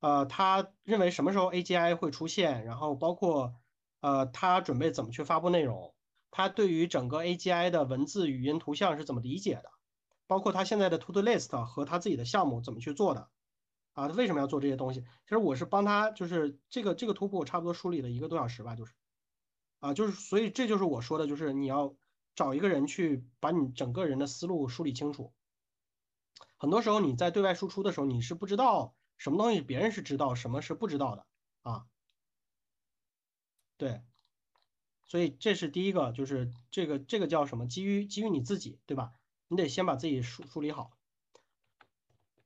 [0.00, 2.64] 呃，他认为什么时候 AGI 会出现？
[2.64, 3.54] 然后包括。
[4.04, 5.94] 呃，他准备怎么去发布内容？
[6.32, 9.70] 他对于整个 AGI 的文字、语音、图像是怎么理解的？
[10.26, 13.28] 包括他现在的 To Do List 和他自己的项目怎么去做的？
[13.92, 15.02] 啊，他为什么要做这些东西？
[15.02, 18.92] 其实我是帮他，就是这个这个图谱我差不多梳理了一个多小时吧，就是，
[19.78, 21.94] 啊，就是所以这就是我说的，就是你要
[22.34, 25.32] 找一个人去把你整个人的思路梳理清楚。
[26.56, 31.26] 很多时候你在对外输出的时候，你是不知道什么东西别人是知道，什么是不知道的
[31.62, 31.86] 啊。
[33.76, 34.02] 对，
[35.06, 37.66] 所以这是第一个，就是这个这个叫什么？
[37.66, 39.12] 基于基于你自己，对吧？
[39.48, 40.92] 你得先把自己梳梳理好。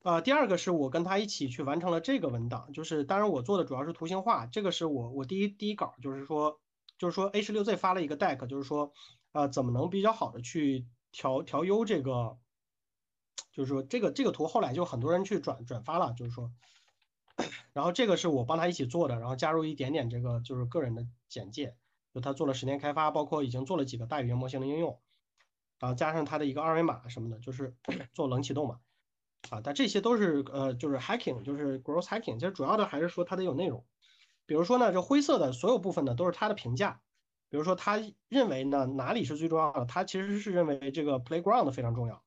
[0.02, 6.60] 啊，第二个是我跟他一起去完成了这个文档，就是当然我做的主要是图形化，这个是我我第一第一稿，就是说
[6.96, 8.92] 就是说 A 十六 Z 发了一个 deck，就是说
[9.36, 12.38] 啊怎么能比较好的去调调优这个，
[13.52, 16.52] 就是说这个这个图后来就很多人去转转发了，就是说。
[17.74, 21.76] 然后这个是我帮他一起做的，然后加入一点点这个就是个人的简介，
[22.14, 24.98] 就他做了十年开发，包括已经做了几个大语言模型的应用，
[25.78, 27.76] 然后，加上他的一个二维码什么的，就是
[28.14, 28.80] 做冷启动嘛，
[29.50, 33.84] 啊，但这些都是呃就是 hacking，就是 growth hacking，其实主要的还是说它得有内容，
[34.46, 37.02] 比如说呢，这灰色的所有部分呢都是他的评价，
[37.56, 37.98] 比如说他
[38.28, 42.22] 认为呢哪里是最重要的，他其实是认为这个 playground 非常重要，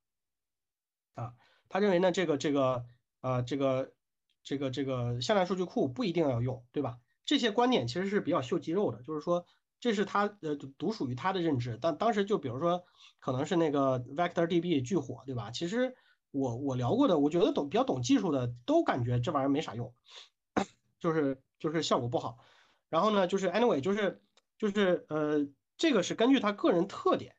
[1.14, 1.34] 啊，
[1.70, 2.84] 他认为呢这个这个
[3.22, 3.94] 呃这个。
[4.42, 6.98] 这个这个向量数据库不一定要用，对吧？
[7.26, 9.46] 这些观点其实是比较秀肌肉的，就是说
[9.82, 11.78] 这是他呃独属于他的认知。
[11.80, 12.86] 但当时就比如说
[13.20, 15.52] 可能是那个 Vector DB 巨火，对吧？
[15.52, 15.94] 其实
[16.32, 19.94] 我我聊过的，我觉得懂比较懂技术的都感觉这玩意儿没啥用，
[21.00, 22.38] 就是就是效果不好。
[22.88, 24.24] 然后呢，就是 anyway 就是
[24.60, 25.48] 就是呃
[25.78, 27.36] 这个是根据他个人特点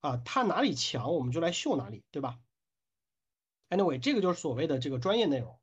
[0.00, 2.38] 啊，他哪里强我们就来秀哪里，对吧
[3.70, 5.58] ？Anyway，这个就是所谓的这个专业内容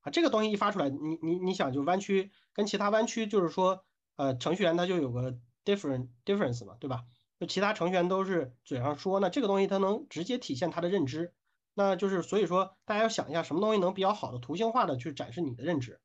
[0.00, 3.84] 啊，这个东西一发出来，你你你想就弯曲跟其他弯曲就是说，
[4.16, 7.04] 呃，程序员他就有个 different difference 嘛，对吧？
[7.38, 11.34] 就其他程序员都是嘴上说，那这个东西它能直接体现他的认知，
[11.74, 16.00] 那就是所以说大家要想一下什么东西能比较好的图形化的去展示你的认知，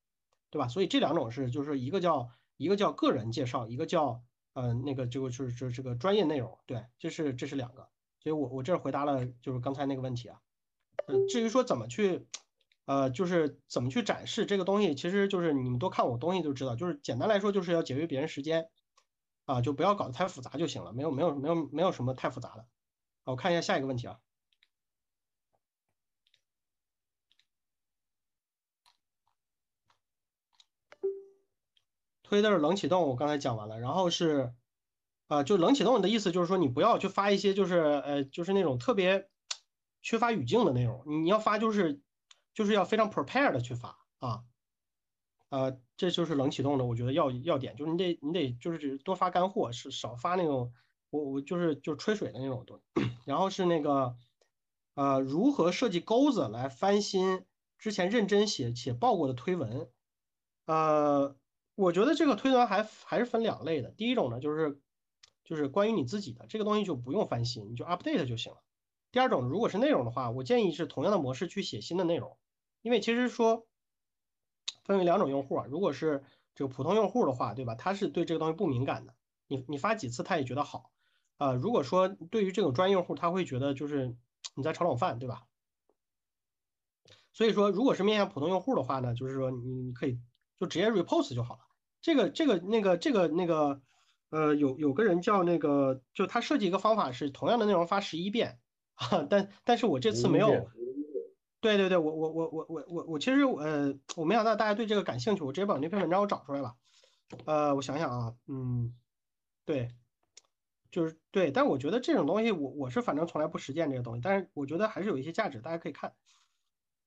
[0.50, 0.68] 对吧？
[0.68, 4.24] 所以这两种是就是一个叫一个叫个人介绍，一个叫
[4.60, 7.88] 嗯那个就就是这个专业内容，对，这是这是两个，
[8.20, 10.42] 所以我我这回答了就是刚才那个问题啊，
[11.06, 12.26] 呃至于说怎么去
[12.86, 18.70] 呃就是怎么去展示这个东西，其实就是你们多看我东西就知道，就是简单来说就是要节约别人时间。
[19.46, 22.66] 啊，就不要搞得太复杂就行了，没有没有没有没有什么太复杂的。
[23.24, 24.20] 好我看一下下一个问题啊。
[32.28, 34.54] 推的是冷启动，我刚才讲完了，然后是，
[35.28, 39.30] 啊，就冷启动的意思就是说你不要去发一些就是呃就是那种特别
[40.02, 42.02] 缺乏语境的内容，你要发就是
[42.54, 44.44] 就是要非常 prepared 的去发啊。
[45.50, 50.74] 呃，这就是冷启动的，我觉得要要点就是你得你得就是多发干货，是少发那种
[51.10, 53.10] 我我就是就吹水的那种东西。
[53.24, 54.18] 然后是那个
[54.96, 57.46] 呃，如何设计钩子来翻新
[57.78, 59.90] 之前认真写且报过的推文？
[60.66, 61.38] 呃，
[61.78, 63.92] 我觉得这个推文还还是分两类的。
[63.92, 64.82] 第一种呢，就是
[65.44, 68.58] 就是关于你自己的这个东西就不用翻新，你就 update 就行了。
[69.12, 72.38] 第二种，如果是内容的话，我建议是同样的模式去写新的内容，
[72.82, 73.66] 因为其实说。
[74.84, 76.24] 分为两种用户啊，如果是
[76.56, 77.76] 这个普通用户的话，对吧？
[77.76, 79.14] 他是对这个东西不敏感的，
[79.48, 80.92] 你你发几次他也觉得好，
[81.36, 84.16] 啊，如果说对于这种专业用户，他会觉得就是
[84.56, 85.44] 你在炒冷饭，对吧？
[87.34, 90.22] 所以说，如果是面向普通用户的话呢，就是说你你可以
[90.58, 91.67] 就直接 repost 就好了。
[92.08, 93.82] 这个这个那个这个那个
[94.30, 98.60] 呃，有有个人叫那个，就他设计一个方法是同样的内容发十一遍
[98.94, 100.70] 啊，但但是我这次没有。
[101.60, 106.76] 对对对，我我我我我我我其实呃，我没想到大家对这个感兴趣，我直接把那篇文章我找出来了。
[107.44, 108.96] 呃，我想想啊，嗯，
[109.66, 109.90] 对，
[110.92, 116.14] 就是对，但我觉得这种东西，我我是反正从来不实践这个东西，但是我觉得还是有一些价值，大家可以看。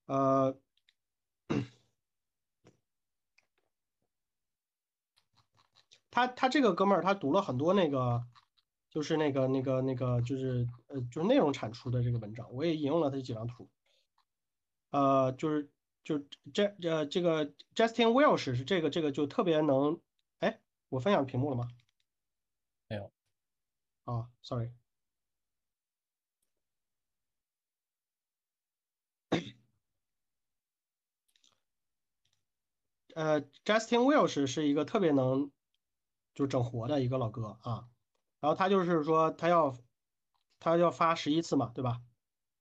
[0.05, 0.59] 呃，
[6.11, 8.25] 他他这个哥们儿他读了很多那个，
[8.91, 13.69] 就是那个那个那个就是呃就是内容产出的这个文章，我也引用了他几张图。
[14.91, 15.71] 呃，就是
[16.03, 16.19] 就
[16.53, 20.01] 这这这个 Justin Welsh 是这个这个就特别能，
[20.41, 21.69] 哎，我分享屏幕了吗？
[22.89, 23.13] 没有。
[24.05, 24.73] 啊，sorry。
[33.15, 35.51] 呃，Justin Welsh 是一个特别能
[36.35, 37.85] 就整活的一个老哥啊，
[38.41, 39.77] 然后他就是说他要
[40.59, 42.01] 他要发十一次嘛，对吧？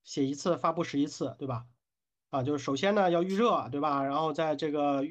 [0.04, 1.66] 写一次发布十一次，对吧？
[2.30, 4.04] 啊，就是首先呢要预热，对吧？
[4.04, 5.04] 然后在这个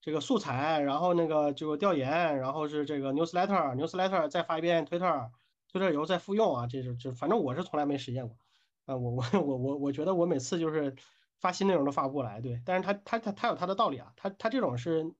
[0.00, 8.36] 这个素材，然后那个就调研，然后是这个 newsletter，newsletter 再发一遍 Twitter，Twitter 以后再复用啊，这是这反正我是从来没实现过。
[8.84, 10.94] 啊，我我我我我觉得我每次就是
[11.38, 12.62] 发新内容都发不过来，对。
[12.64, 15.12] 但是他他他他有他的道理啊，他他这种是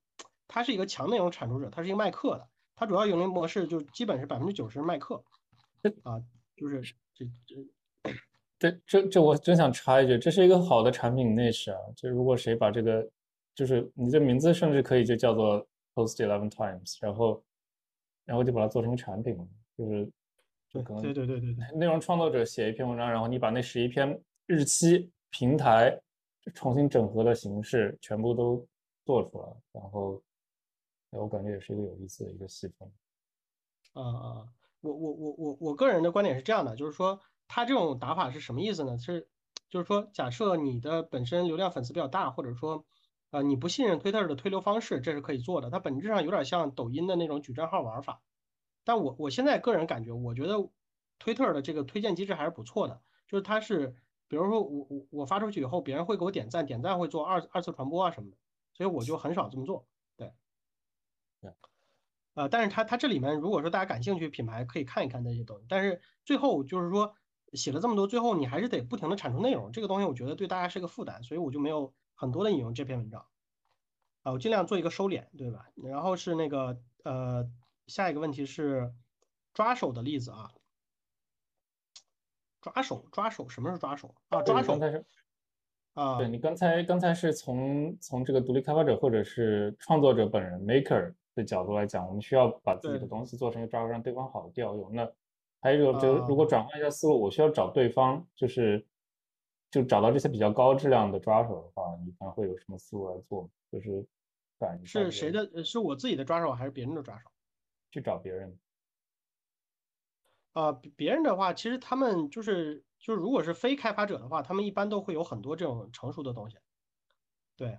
[0.47, 5.24] 他是一个强内容产出者，他是一个卖课的，他主要盈利模式就基本是百分之九十卖课，
[6.03, 6.22] 啊，
[6.55, 6.81] 就是
[7.14, 7.57] 这这。
[8.59, 11.79] 这这这我真想插一句，这是一个好的产品内饰啊！
[11.95, 13.07] 就如果谁把这个，
[13.55, 15.61] 就是你这名字甚至可以就叫做
[15.95, 17.45] Post Eleven Times，然后
[18.24, 19.47] 然后就把它做成产品了，
[19.77, 20.11] 就是
[20.70, 25.95] 就可能对对对对对，内容创作者写一篇文章，然后你把那十一篇日期、平台
[26.55, 28.66] 重新整合的形式全部都
[29.05, 30.22] 做出来，然后
[31.11, 32.92] 我感觉也是一个有意思的一个细分。
[33.92, 34.48] 啊啊，
[34.80, 37.20] 我我我我我个人的观点是这样的，就是说。
[37.48, 38.98] 他这种打法是什么意思呢？
[38.98, 39.28] 是，
[39.70, 42.84] 就是说，假设你的本身流量粉丝比较大，或者说，
[43.30, 45.70] 呃，你不信任推特的推流方式，这是可以做的。
[45.70, 48.20] 它本质上有点像抖音的那种矩阵号玩法。
[48.82, 50.68] 但我我现在个人感觉，我觉得
[51.20, 53.00] 推特的这个推荐机制还是不错的。
[53.28, 53.94] 就是它是，
[54.26, 58.36] 比如说我我我发出去以后，别人会给我点赞，点赞会做二二次传播啊什么的，
[58.72, 59.86] 所以我就很少这么做。
[61.41, 61.55] 对，对。
[62.34, 65.66] 呃，但是它它这里面如果说大家感兴趣，品牌可以看一看那些东西。
[65.68, 67.14] 但是最后就是说。
[67.53, 73.24] 写了这么多，最后你还是得不停的产出内容，这个东西我觉得对大家是个负担，所以我就没有很多的引用这篇文章。
[74.24, 75.64] 啊，我尽量做一个收敛，对吧？
[75.76, 77.49] 然后是那个呃，
[77.87, 78.93] 下一个问题是
[79.55, 80.51] 抓手的例子啊，
[82.61, 84.43] 抓手抓手什么是抓手啊？
[84.43, 84.78] 抓手
[85.95, 94.93] 啊，对你刚才刚才是从从这个独立开发者或者是创作者本人 maker 的角度来讲，我们需要把自己的东西做成一个抓手，让对方好调用。
[94.93, 95.09] 那
[95.61, 98.84] 还有一种就是，如果转换一下思路，我需要找对方，就是
[99.70, 103.49] 就找到这些比较高质量的抓手的话，你一般会有什么思路来做？
[103.70, 104.05] 就是
[104.84, 105.62] 是谁的？
[105.62, 107.30] 是我自己的抓手还是别人的抓手？
[107.91, 108.59] 去找别人。
[110.55, 116.57] 啊，别人的话，其实他们就是就是，如果是非开发者的话，他们一般都会有很多这种成熟的东西。
[117.57, 117.78] 对，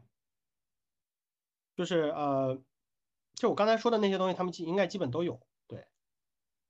[1.75, 2.61] 就是呃，
[3.37, 5.39] 就我刚才说的那些东西，他们基应该基本都有。
[5.67, 5.85] 对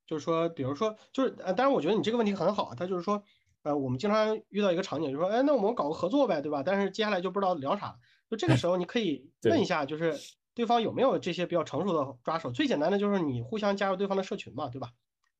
[0.06, 2.76] 就是说，比如说，就是呃，当然，我觉得你这个问题很好。
[2.76, 3.24] 他就是说，
[3.64, 6.62] 呃，我们经常遇到一个场景，就说，哎，那我们搞个合作呗，对吧？
[6.64, 7.98] 但是接下来就不知道聊啥。
[8.30, 10.16] 就这个时候，你可以 问一下，就是
[10.54, 12.52] 对方有没有这些比较成熟的抓手。
[12.52, 14.92] 最简单的就是你互相加入对方的社群嘛，对吧？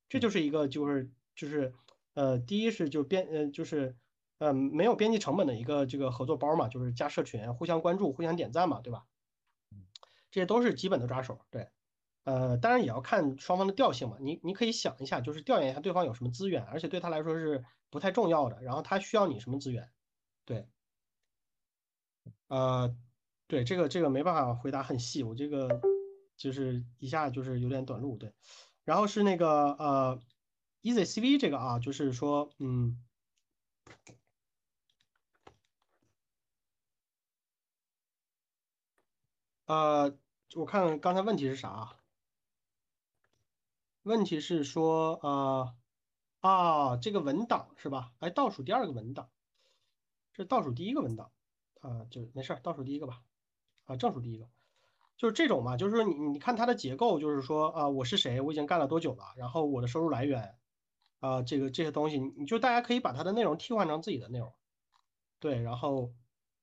[0.08, 1.74] 这就是一个就是就是
[2.14, 3.96] 呃，第一是就编呃就是
[4.40, 9.04] 嗯没有边际成本的一个这个合作包嘛，就是加社群，互相关注，互相点赞嘛，对吧？
[10.32, 11.70] 这些都是基本的抓手，对。
[12.24, 14.18] 呃，当然也要看双方的调性嘛。
[14.20, 18.62] 你你可以想一下，就是调研一下对方有什么资源，而且对他来说是不太重要的。
[18.62, 19.90] 然后他需要你什么资源？
[20.44, 20.68] 对，
[22.50, 22.94] 呃，
[23.48, 25.80] 对这个这个没办法回答很细，我这个
[26.36, 28.18] 就是一下就是有点短路。
[28.18, 28.34] 对，
[28.84, 30.22] 然后是那个呃
[30.82, 33.02] ，EasyCV 这个啊，就是说嗯，
[39.68, 40.18] 呃，
[40.56, 41.98] 我看刚才问题是啥？
[44.04, 45.76] 问题是说，呃，
[46.40, 48.14] 啊，这个文档是吧？
[48.20, 49.30] 哎，倒数第二个文档，
[50.34, 51.32] 这倒数第一个文档，
[51.82, 53.22] 啊，就没事，倒数第一个吧，
[53.84, 54.48] 啊，正数第一个，
[55.18, 60.58] 就是这种嘛，就是说你你看它的结构，就是说啊，我是谁，我已经干了多久了，然后我的收入来源，
[61.20, 64.54] 啊，这个这些东西，你就大家可以把它的内容替换成自己的内容，
[65.40, 66.14] 对，然后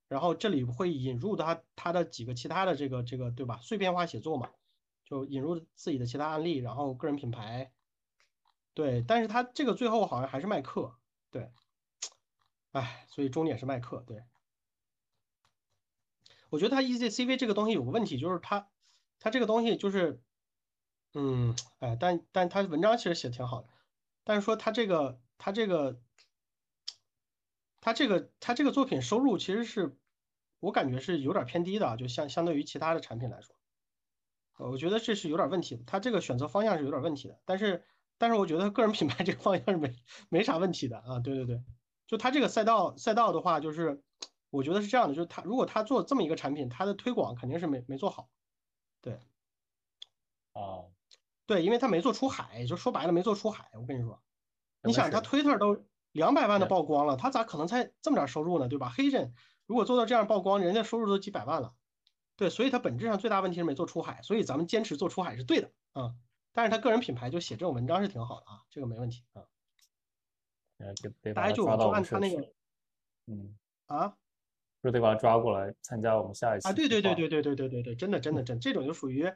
[0.07, 3.59] 然后这里会引入他他的几个其他的这个这个对吧？
[3.61, 4.49] 碎片化写作嘛。
[5.07, 7.71] 就引入自己的其他案例，然后个人品牌，
[8.73, 10.95] 对，但是他这个最后好像还是卖课，
[11.29, 11.51] 对，
[12.71, 14.23] 哎，所以终点是卖课，对。
[16.49, 18.67] 我觉得他 EZCV 这个东西有个问题，就是他
[19.19, 20.19] 他这个东西就是，
[21.13, 23.67] 嗯，哎，但但他文章其实写的挺好的，
[24.23, 26.01] 但是说他这个他这个
[27.85, 29.95] 他这个他这个作品收入其实是
[30.59, 33.55] 我感觉是有点偏低的，就相相对于其他的产品来说。
[34.57, 37.85] 呃，我觉得这是有点问题的，他这个选择方向是有点问题的，但是，
[38.17, 39.93] 但是我觉得个人品牌这个方向是没
[40.29, 41.63] 没啥问题的啊，对对对，
[42.07, 44.01] 就他这个赛道赛道的话，就是
[44.49, 48.31] 我觉得是这样的，就是他如果他做这么一个产品，他的推广肯定是没没做好，
[48.99, 49.19] 对，
[50.53, 50.91] 哦，
[51.45, 54.23] 对，因为他没做出海，就说白了没做出海，我跟你说，
[54.81, 58.89] 你想他推特都两百万的曝光了，他咋可能才这么点收入呢，对吧？
[58.89, 59.33] 黑人
[59.65, 61.75] 如果做到这样曝光，人家收入都几百万了。
[62.37, 66.15] 对，所以他本质上最大问题是没做出海，所以咱们坚持做出海是对的啊。
[66.53, 69.43] 但是他个人品牌就写这种文章是挺好的啊，这个没问题啊。
[71.33, 72.49] 大家就就按他那个，
[73.27, 73.57] 嗯
[73.87, 74.15] 啊，
[74.81, 76.71] 就得把他抓过来参加我们下一期啊。
[76.71, 79.29] 对对对对对对对对对，真的真的真，这种就属于，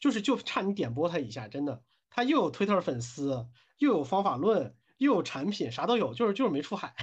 [0.00, 3.46] 就是就差你点拨他一下，真的，他又有推特粉丝，
[3.76, 6.94] 又有方法论，又有产品，啥都有，就是就是没出海。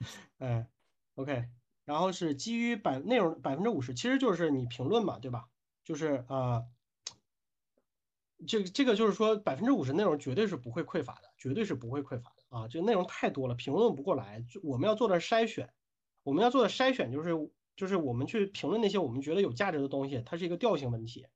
[0.38, 0.68] 哎
[1.14, 1.48] ，OK。
[1.84, 5.48] 然后是基于百内容百分之五十，其实就是你评论嘛，对吧？
[5.84, 6.66] 就是呃，
[8.48, 12.66] 这个这个就是说百分之五十内容绝对是不会匮乏的，绝对是不会匮乏的啊！
[12.66, 14.44] 这个内容太多了，评论不过来。
[14.64, 15.72] 我们要做的筛选，
[16.24, 17.30] 我们要做的筛选就是
[17.76, 21.28] 就是我们去评论那些我们觉得有价值的东西，它是一个调性问题。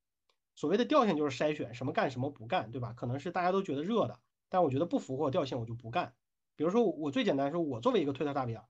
[0.57, 2.93] 所谓的调性就是筛选什么干什么不干，对吧？
[2.93, 4.19] 可能是大家都觉得热的，
[4.51, 6.15] 但我觉得不符合调性，我就不干。
[6.57, 8.65] 比如说我最简单说，我作为一个推特大 V 啊。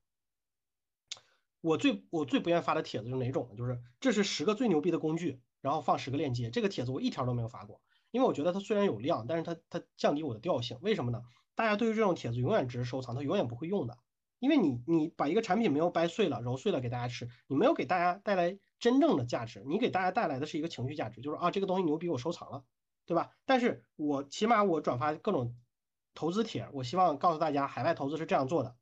[1.60, 3.56] 我最我最不愿发的帖子是哪种呢？
[3.56, 6.50] 就是这是十个最牛逼的工具，然后放十个链接。
[6.50, 10.78] 这个帖子我一条都没有发过，因为我觉得它虽然有量，但是它它降低我的调性。
[10.80, 11.22] 为什么呢？
[11.54, 13.98] 大家对于这种帖子永远只是收藏，它永远不会用的。
[14.38, 22.64] 因为你你把一个产品没有掰碎了、揉碎了给大家吃，你没有给大家带来真正的价值，你给大家带来的是一个情绪价值，就是啊这个东西牛逼，我收藏了，
[23.04, 23.32] 对吧？
[23.44, 25.54] 但是我起码我转发各种
[26.14, 28.76] 投资帖，我希望告诉大家海外投资是这样做的。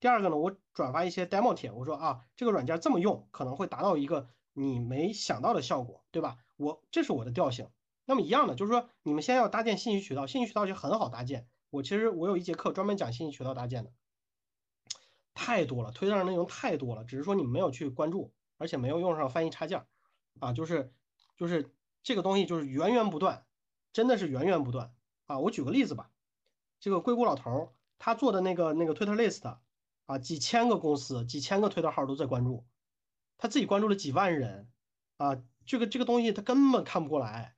[0.00, 6.36] 第二个呢，我转发一些 demo 帖，我说啊，这个软件这么用，可能会达到一个你没想到的效果，对吧？
[6.56, 7.68] 我这是我的调性。
[8.04, 11.48] 那么一样的，就是说你们先要搭建信息渠道，信息渠道就很好搭建。
[11.70, 13.92] 我其实我有一节课专门讲信息渠道搭建的，
[15.32, 19.86] 太多了，推特上内容太多了，只是说你们没有去关注，而且没有用上翻译插件
[20.38, 20.92] 啊，就是
[21.36, 23.46] 就是这个东西就是源源不断，
[23.92, 24.94] 真的是源源不断
[25.26, 25.38] 啊。
[25.38, 26.10] 我举个例子吧，
[26.84, 29.56] 这个硅谷老头他做的那个那个 Twitter List。
[30.04, 32.66] 啊，几千个公司，几千个推特号都在关注，
[33.38, 34.70] 他自己关注了几万人，
[35.16, 37.56] 啊，这个这个东西他根本看不过来，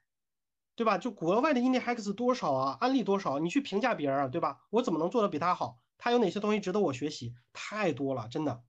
[0.76, 0.96] 对吧？
[0.96, 4.60] 就国外的 Index 多少啊，案例多少，你去评价别人，对吧？
[4.70, 5.80] 我怎么能做的比他好？
[5.98, 7.34] 他有哪些东西值得我学习？
[7.52, 8.62] 太多了，真的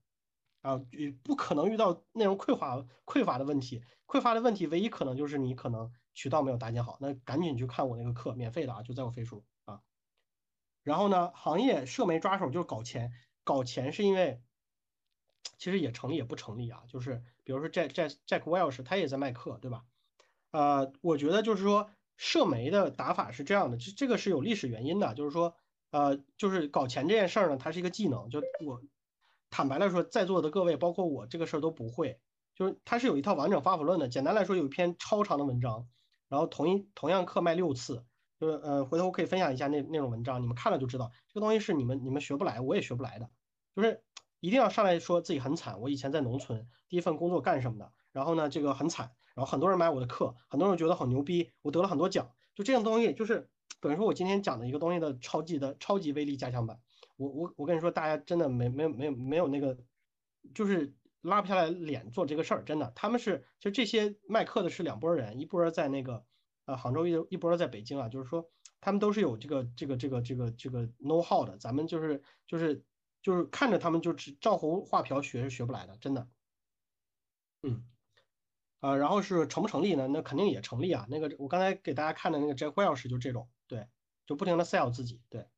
[0.62, 0.80] 啊，
[1.22, 3.84] 不可能遇到内容匮乏匮乏的问题。
[4.08, 6.98] 匮乏的问题，唯一可能就是你可能渠道没有搭建好。
[7.00, 9.44] 那赶紧去看我那个课，免费的啊，就在我飞书。
[10.88, 13.12] 然后呢，行业社媒抓手就是搞钱，
[13.44, 14.40] 搞钱是因为
[15.58, 16.82] 其实也成立也不成立啊。
[16.88, 19.84] 就是比如说 Jack Jack Jack Welch，他也在卖课，对吧？
[20.50, 25.54] 呃，我觉得就是说社媒的打法是这样的，这这个是有历史原因的，就是说
[25.90, 28.30] 呃，就是搞钱这件事儿呢，它是一个技能。
[28.30, 28.80] 就我
[29.50, 32.18] 坦白来说，在座的各位，包括我，这个事儿都不会。
[32.54, 34.08] 就是它是有一套完整方法论的。
[34.08, 35.86] 简单来说，有一篇超长的文章，
[36.28, 38.06] 然后同一同样课卖六次，
[38.38, 43.28] 就是呃，回头我可以分享一下那那种文章，你们看了就知道，这个东西是你们你们学不来，我也学不来的。
[43.74, 44.02] 就是
[44.40, 56.80] 一定要上来说自己很惨，我以前在农村第一份工作干什么的，然后呢这个很惨，然后很多人买我的课，很多人觉得很牛逼，我得了很多奖，就这种东西就是等于说我今天讲的一个东西的超级的超级威力加强版。
[57.16, 59.78] 我我我跟你说，大家真的没没有没有没有那个，
[60.54, 60.94] 就是。
[61.22, 66.24] 拉不下来脸做这个事儿，真的，他们是就这些卖课的是两拨人，一波在那个
[66.68, 72.84] 呃杭州，一一波在北京啊，就是说他们都是有这个这个这个这个这个 know how 的，咱们就是就是
[73.22, 76.28] 就是看着他们就只照葫芦画瓢学是学不来的，真的。
[77.62, 77.88] 嗯，
[78.80, 80.08] 呃，然后是成不成立呢？
[80.08, 81.06] 那肯定也成立啊。
[81.08, 83.88] 那个我刚才给大家看的那个 Jack Welch 就这种，对，
[84.26, 85.48] 就不停的 sell 自己，对，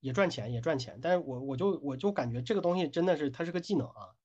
[0.00, 4.16] 也赚钱也赚钱，但是我我就我就感觉这个东西真的是它是个技能啊。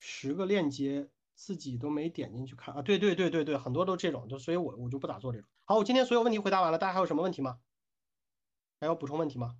[0.00, 2.82] 十个链接自己都没点进去看啊！
[2.82, 5.46] 对对对对对，很多都这种，就所以我我就不咋做这种。
[5.66, 7.58] 好，我今天所有问题回答完了，大家还有什么问题吗？
[8.80, 9.54] 还要补充问题吗？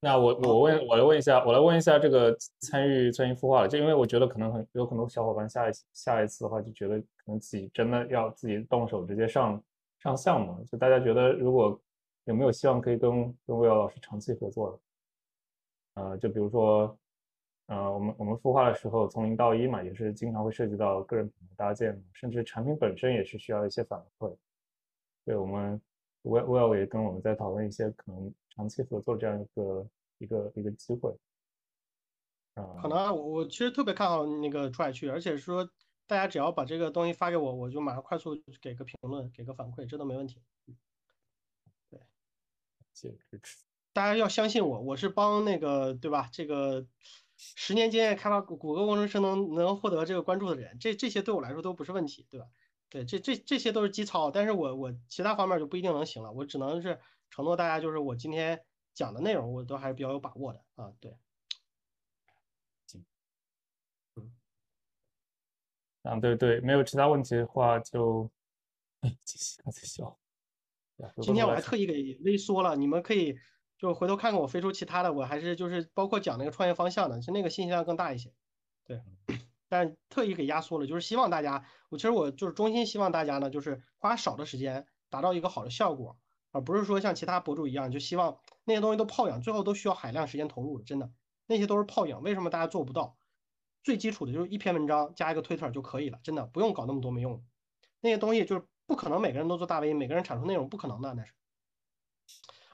[0.00, 9.62] 那我我问我来问一下，我来问一下这个参与参与孵化，就因为我觉得可能很有很多小伙伴下一下一次的话就觉得可能自己真的要自己动手直接上
[9.98, 11.80] 上项目，就大家觉得如果。
[12.24, 13.10] 有没有希望可以跟
[13.46, 16.02] 跟魏瑶老师长期合作的？
[16.02, 16.96] 呃，就比如说，
[17.66, 24.34] 呃，我们我们孵化的时候从零到一嘛，也是经常会涉及到个人品牌搭建，甚至产品本身也是需要一些反馈。
[25.24, 25.80] 对我们
[26.22, 29.86] 魏魏瑶也跟我们在讨论一些可能长期合作这样一个
[30.18, 31.14] 一个一个机会。
[32.54, 35.68] 啊，可能啊，我我其实特别看好那个出海区，而且说
[36.06, 40.40] 大家只要把这个东西发给我，我就马上快速给个评论，给个反馈，这都没问题。
[43.08, 46.28] 支持，大家要相信我，我是帮那个对吧？
[46.32, 46.86] 这个
[47.36, 52.46] 十年经验开发谷谷歌工程师能能获得这个关注的人，这这些对我来说都不是问题，对吧？
[52.90, 60.92] 对，这这这些都是基操，但是我我其他方面就不一定能行了，我只能是承诺大家，就是我今天讲的内容，我都还是比较有把握的啊。
[61.00, 61.16] 对，
[64.16, 64.32] 嗯，
[66.02, 68.28] 嗯，对对，没有其他问题的话就，
[69.02, 70.18] 哎，谢谢，他在笑。
[71.22, 73.36] 今天我还特意给微缩了，你们可以
[73.78, 78.32] 就回头看看我飞出其他的，我还是就是包括讲那个创业方向的，就那个信息量更大一些。
[78.84, 79.00] 对，
[79.68, 86.18] 但特意给压缩了，就是希望大家，我其实我就是衷心希望大家呢，就是花少的时间达到一个好的效果，
[86.52, 90.82] 而不是说像其他博主一样，就希望那些东西都泡养，最后都需要海量时间投入。
[90.82, 91.10] 真的，
[91.46, 92.20] 那些都是泡影。
[92.22, 93.16] 为什么大家做不到？
[93.82, 97.42] 最基础的就是一篇文章加一个推特就可以了，真的不用搞那么多没用。
[98.00, 98.66] 那些东西就是。
[98.90, 101.32] 不可能每个人都做大 V，每个人产出内容不可能的那是。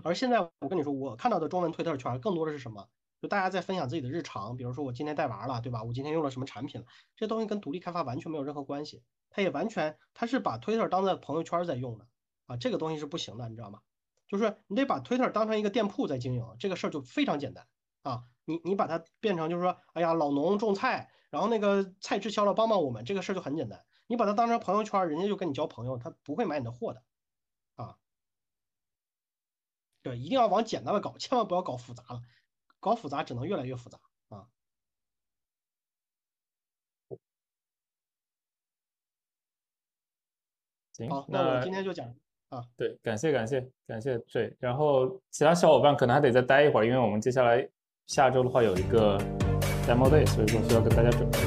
[0.02, 2.88] 而现在我跟你说，我看到的中文推特圈更多的是什么？
[3.20, 5.84] 就大家在分享自己的日常，比如说我今天带娃了，对吧？
[5.84, 6.86] 我今天用了什么产品了？
[7.16, 9.02] 这东西跟独立开发完全没有任何关系。
[9.28, 12.06] 它也完全它是把推特当在朋友圈在用的
[12.46, 13.80] 啊，这个东西是不行的，你知道吗？
[14.26, 17.66] 就是你得把推特当成一个店铺在经营，这个事儿就非常简单
[18.02, 18.22] 啊。
[18.46, 23.85] 你你把它变成就是说，哎呀，老农种菜，然后那个菜滞销了，帮帮我们，这个事儿就很简单。
[24.08, 27.02] 你把它当成朋友圈，人家就跟你交朋友，他不会买你的货的，
[27.74, 27.96] 啊，
[30.02, 32.22] 对，一定要往简单的搞，千万不要搞复杂了，
[32.78, 33.98] 搞复杂只能越来越复杂
[34.28, 34.46] 啊。
[40.92, 42.06] 行，那我今天就讲
[42.48, 47.68] 啊，对，感谢感谢感谢，对，然后其他小伙伴可能还得再待一会儿，因为我们接下来
[48.06, 49.18] 下周的话有一个
[49.84, 51.45] demo day，所以说需要跟大家准备。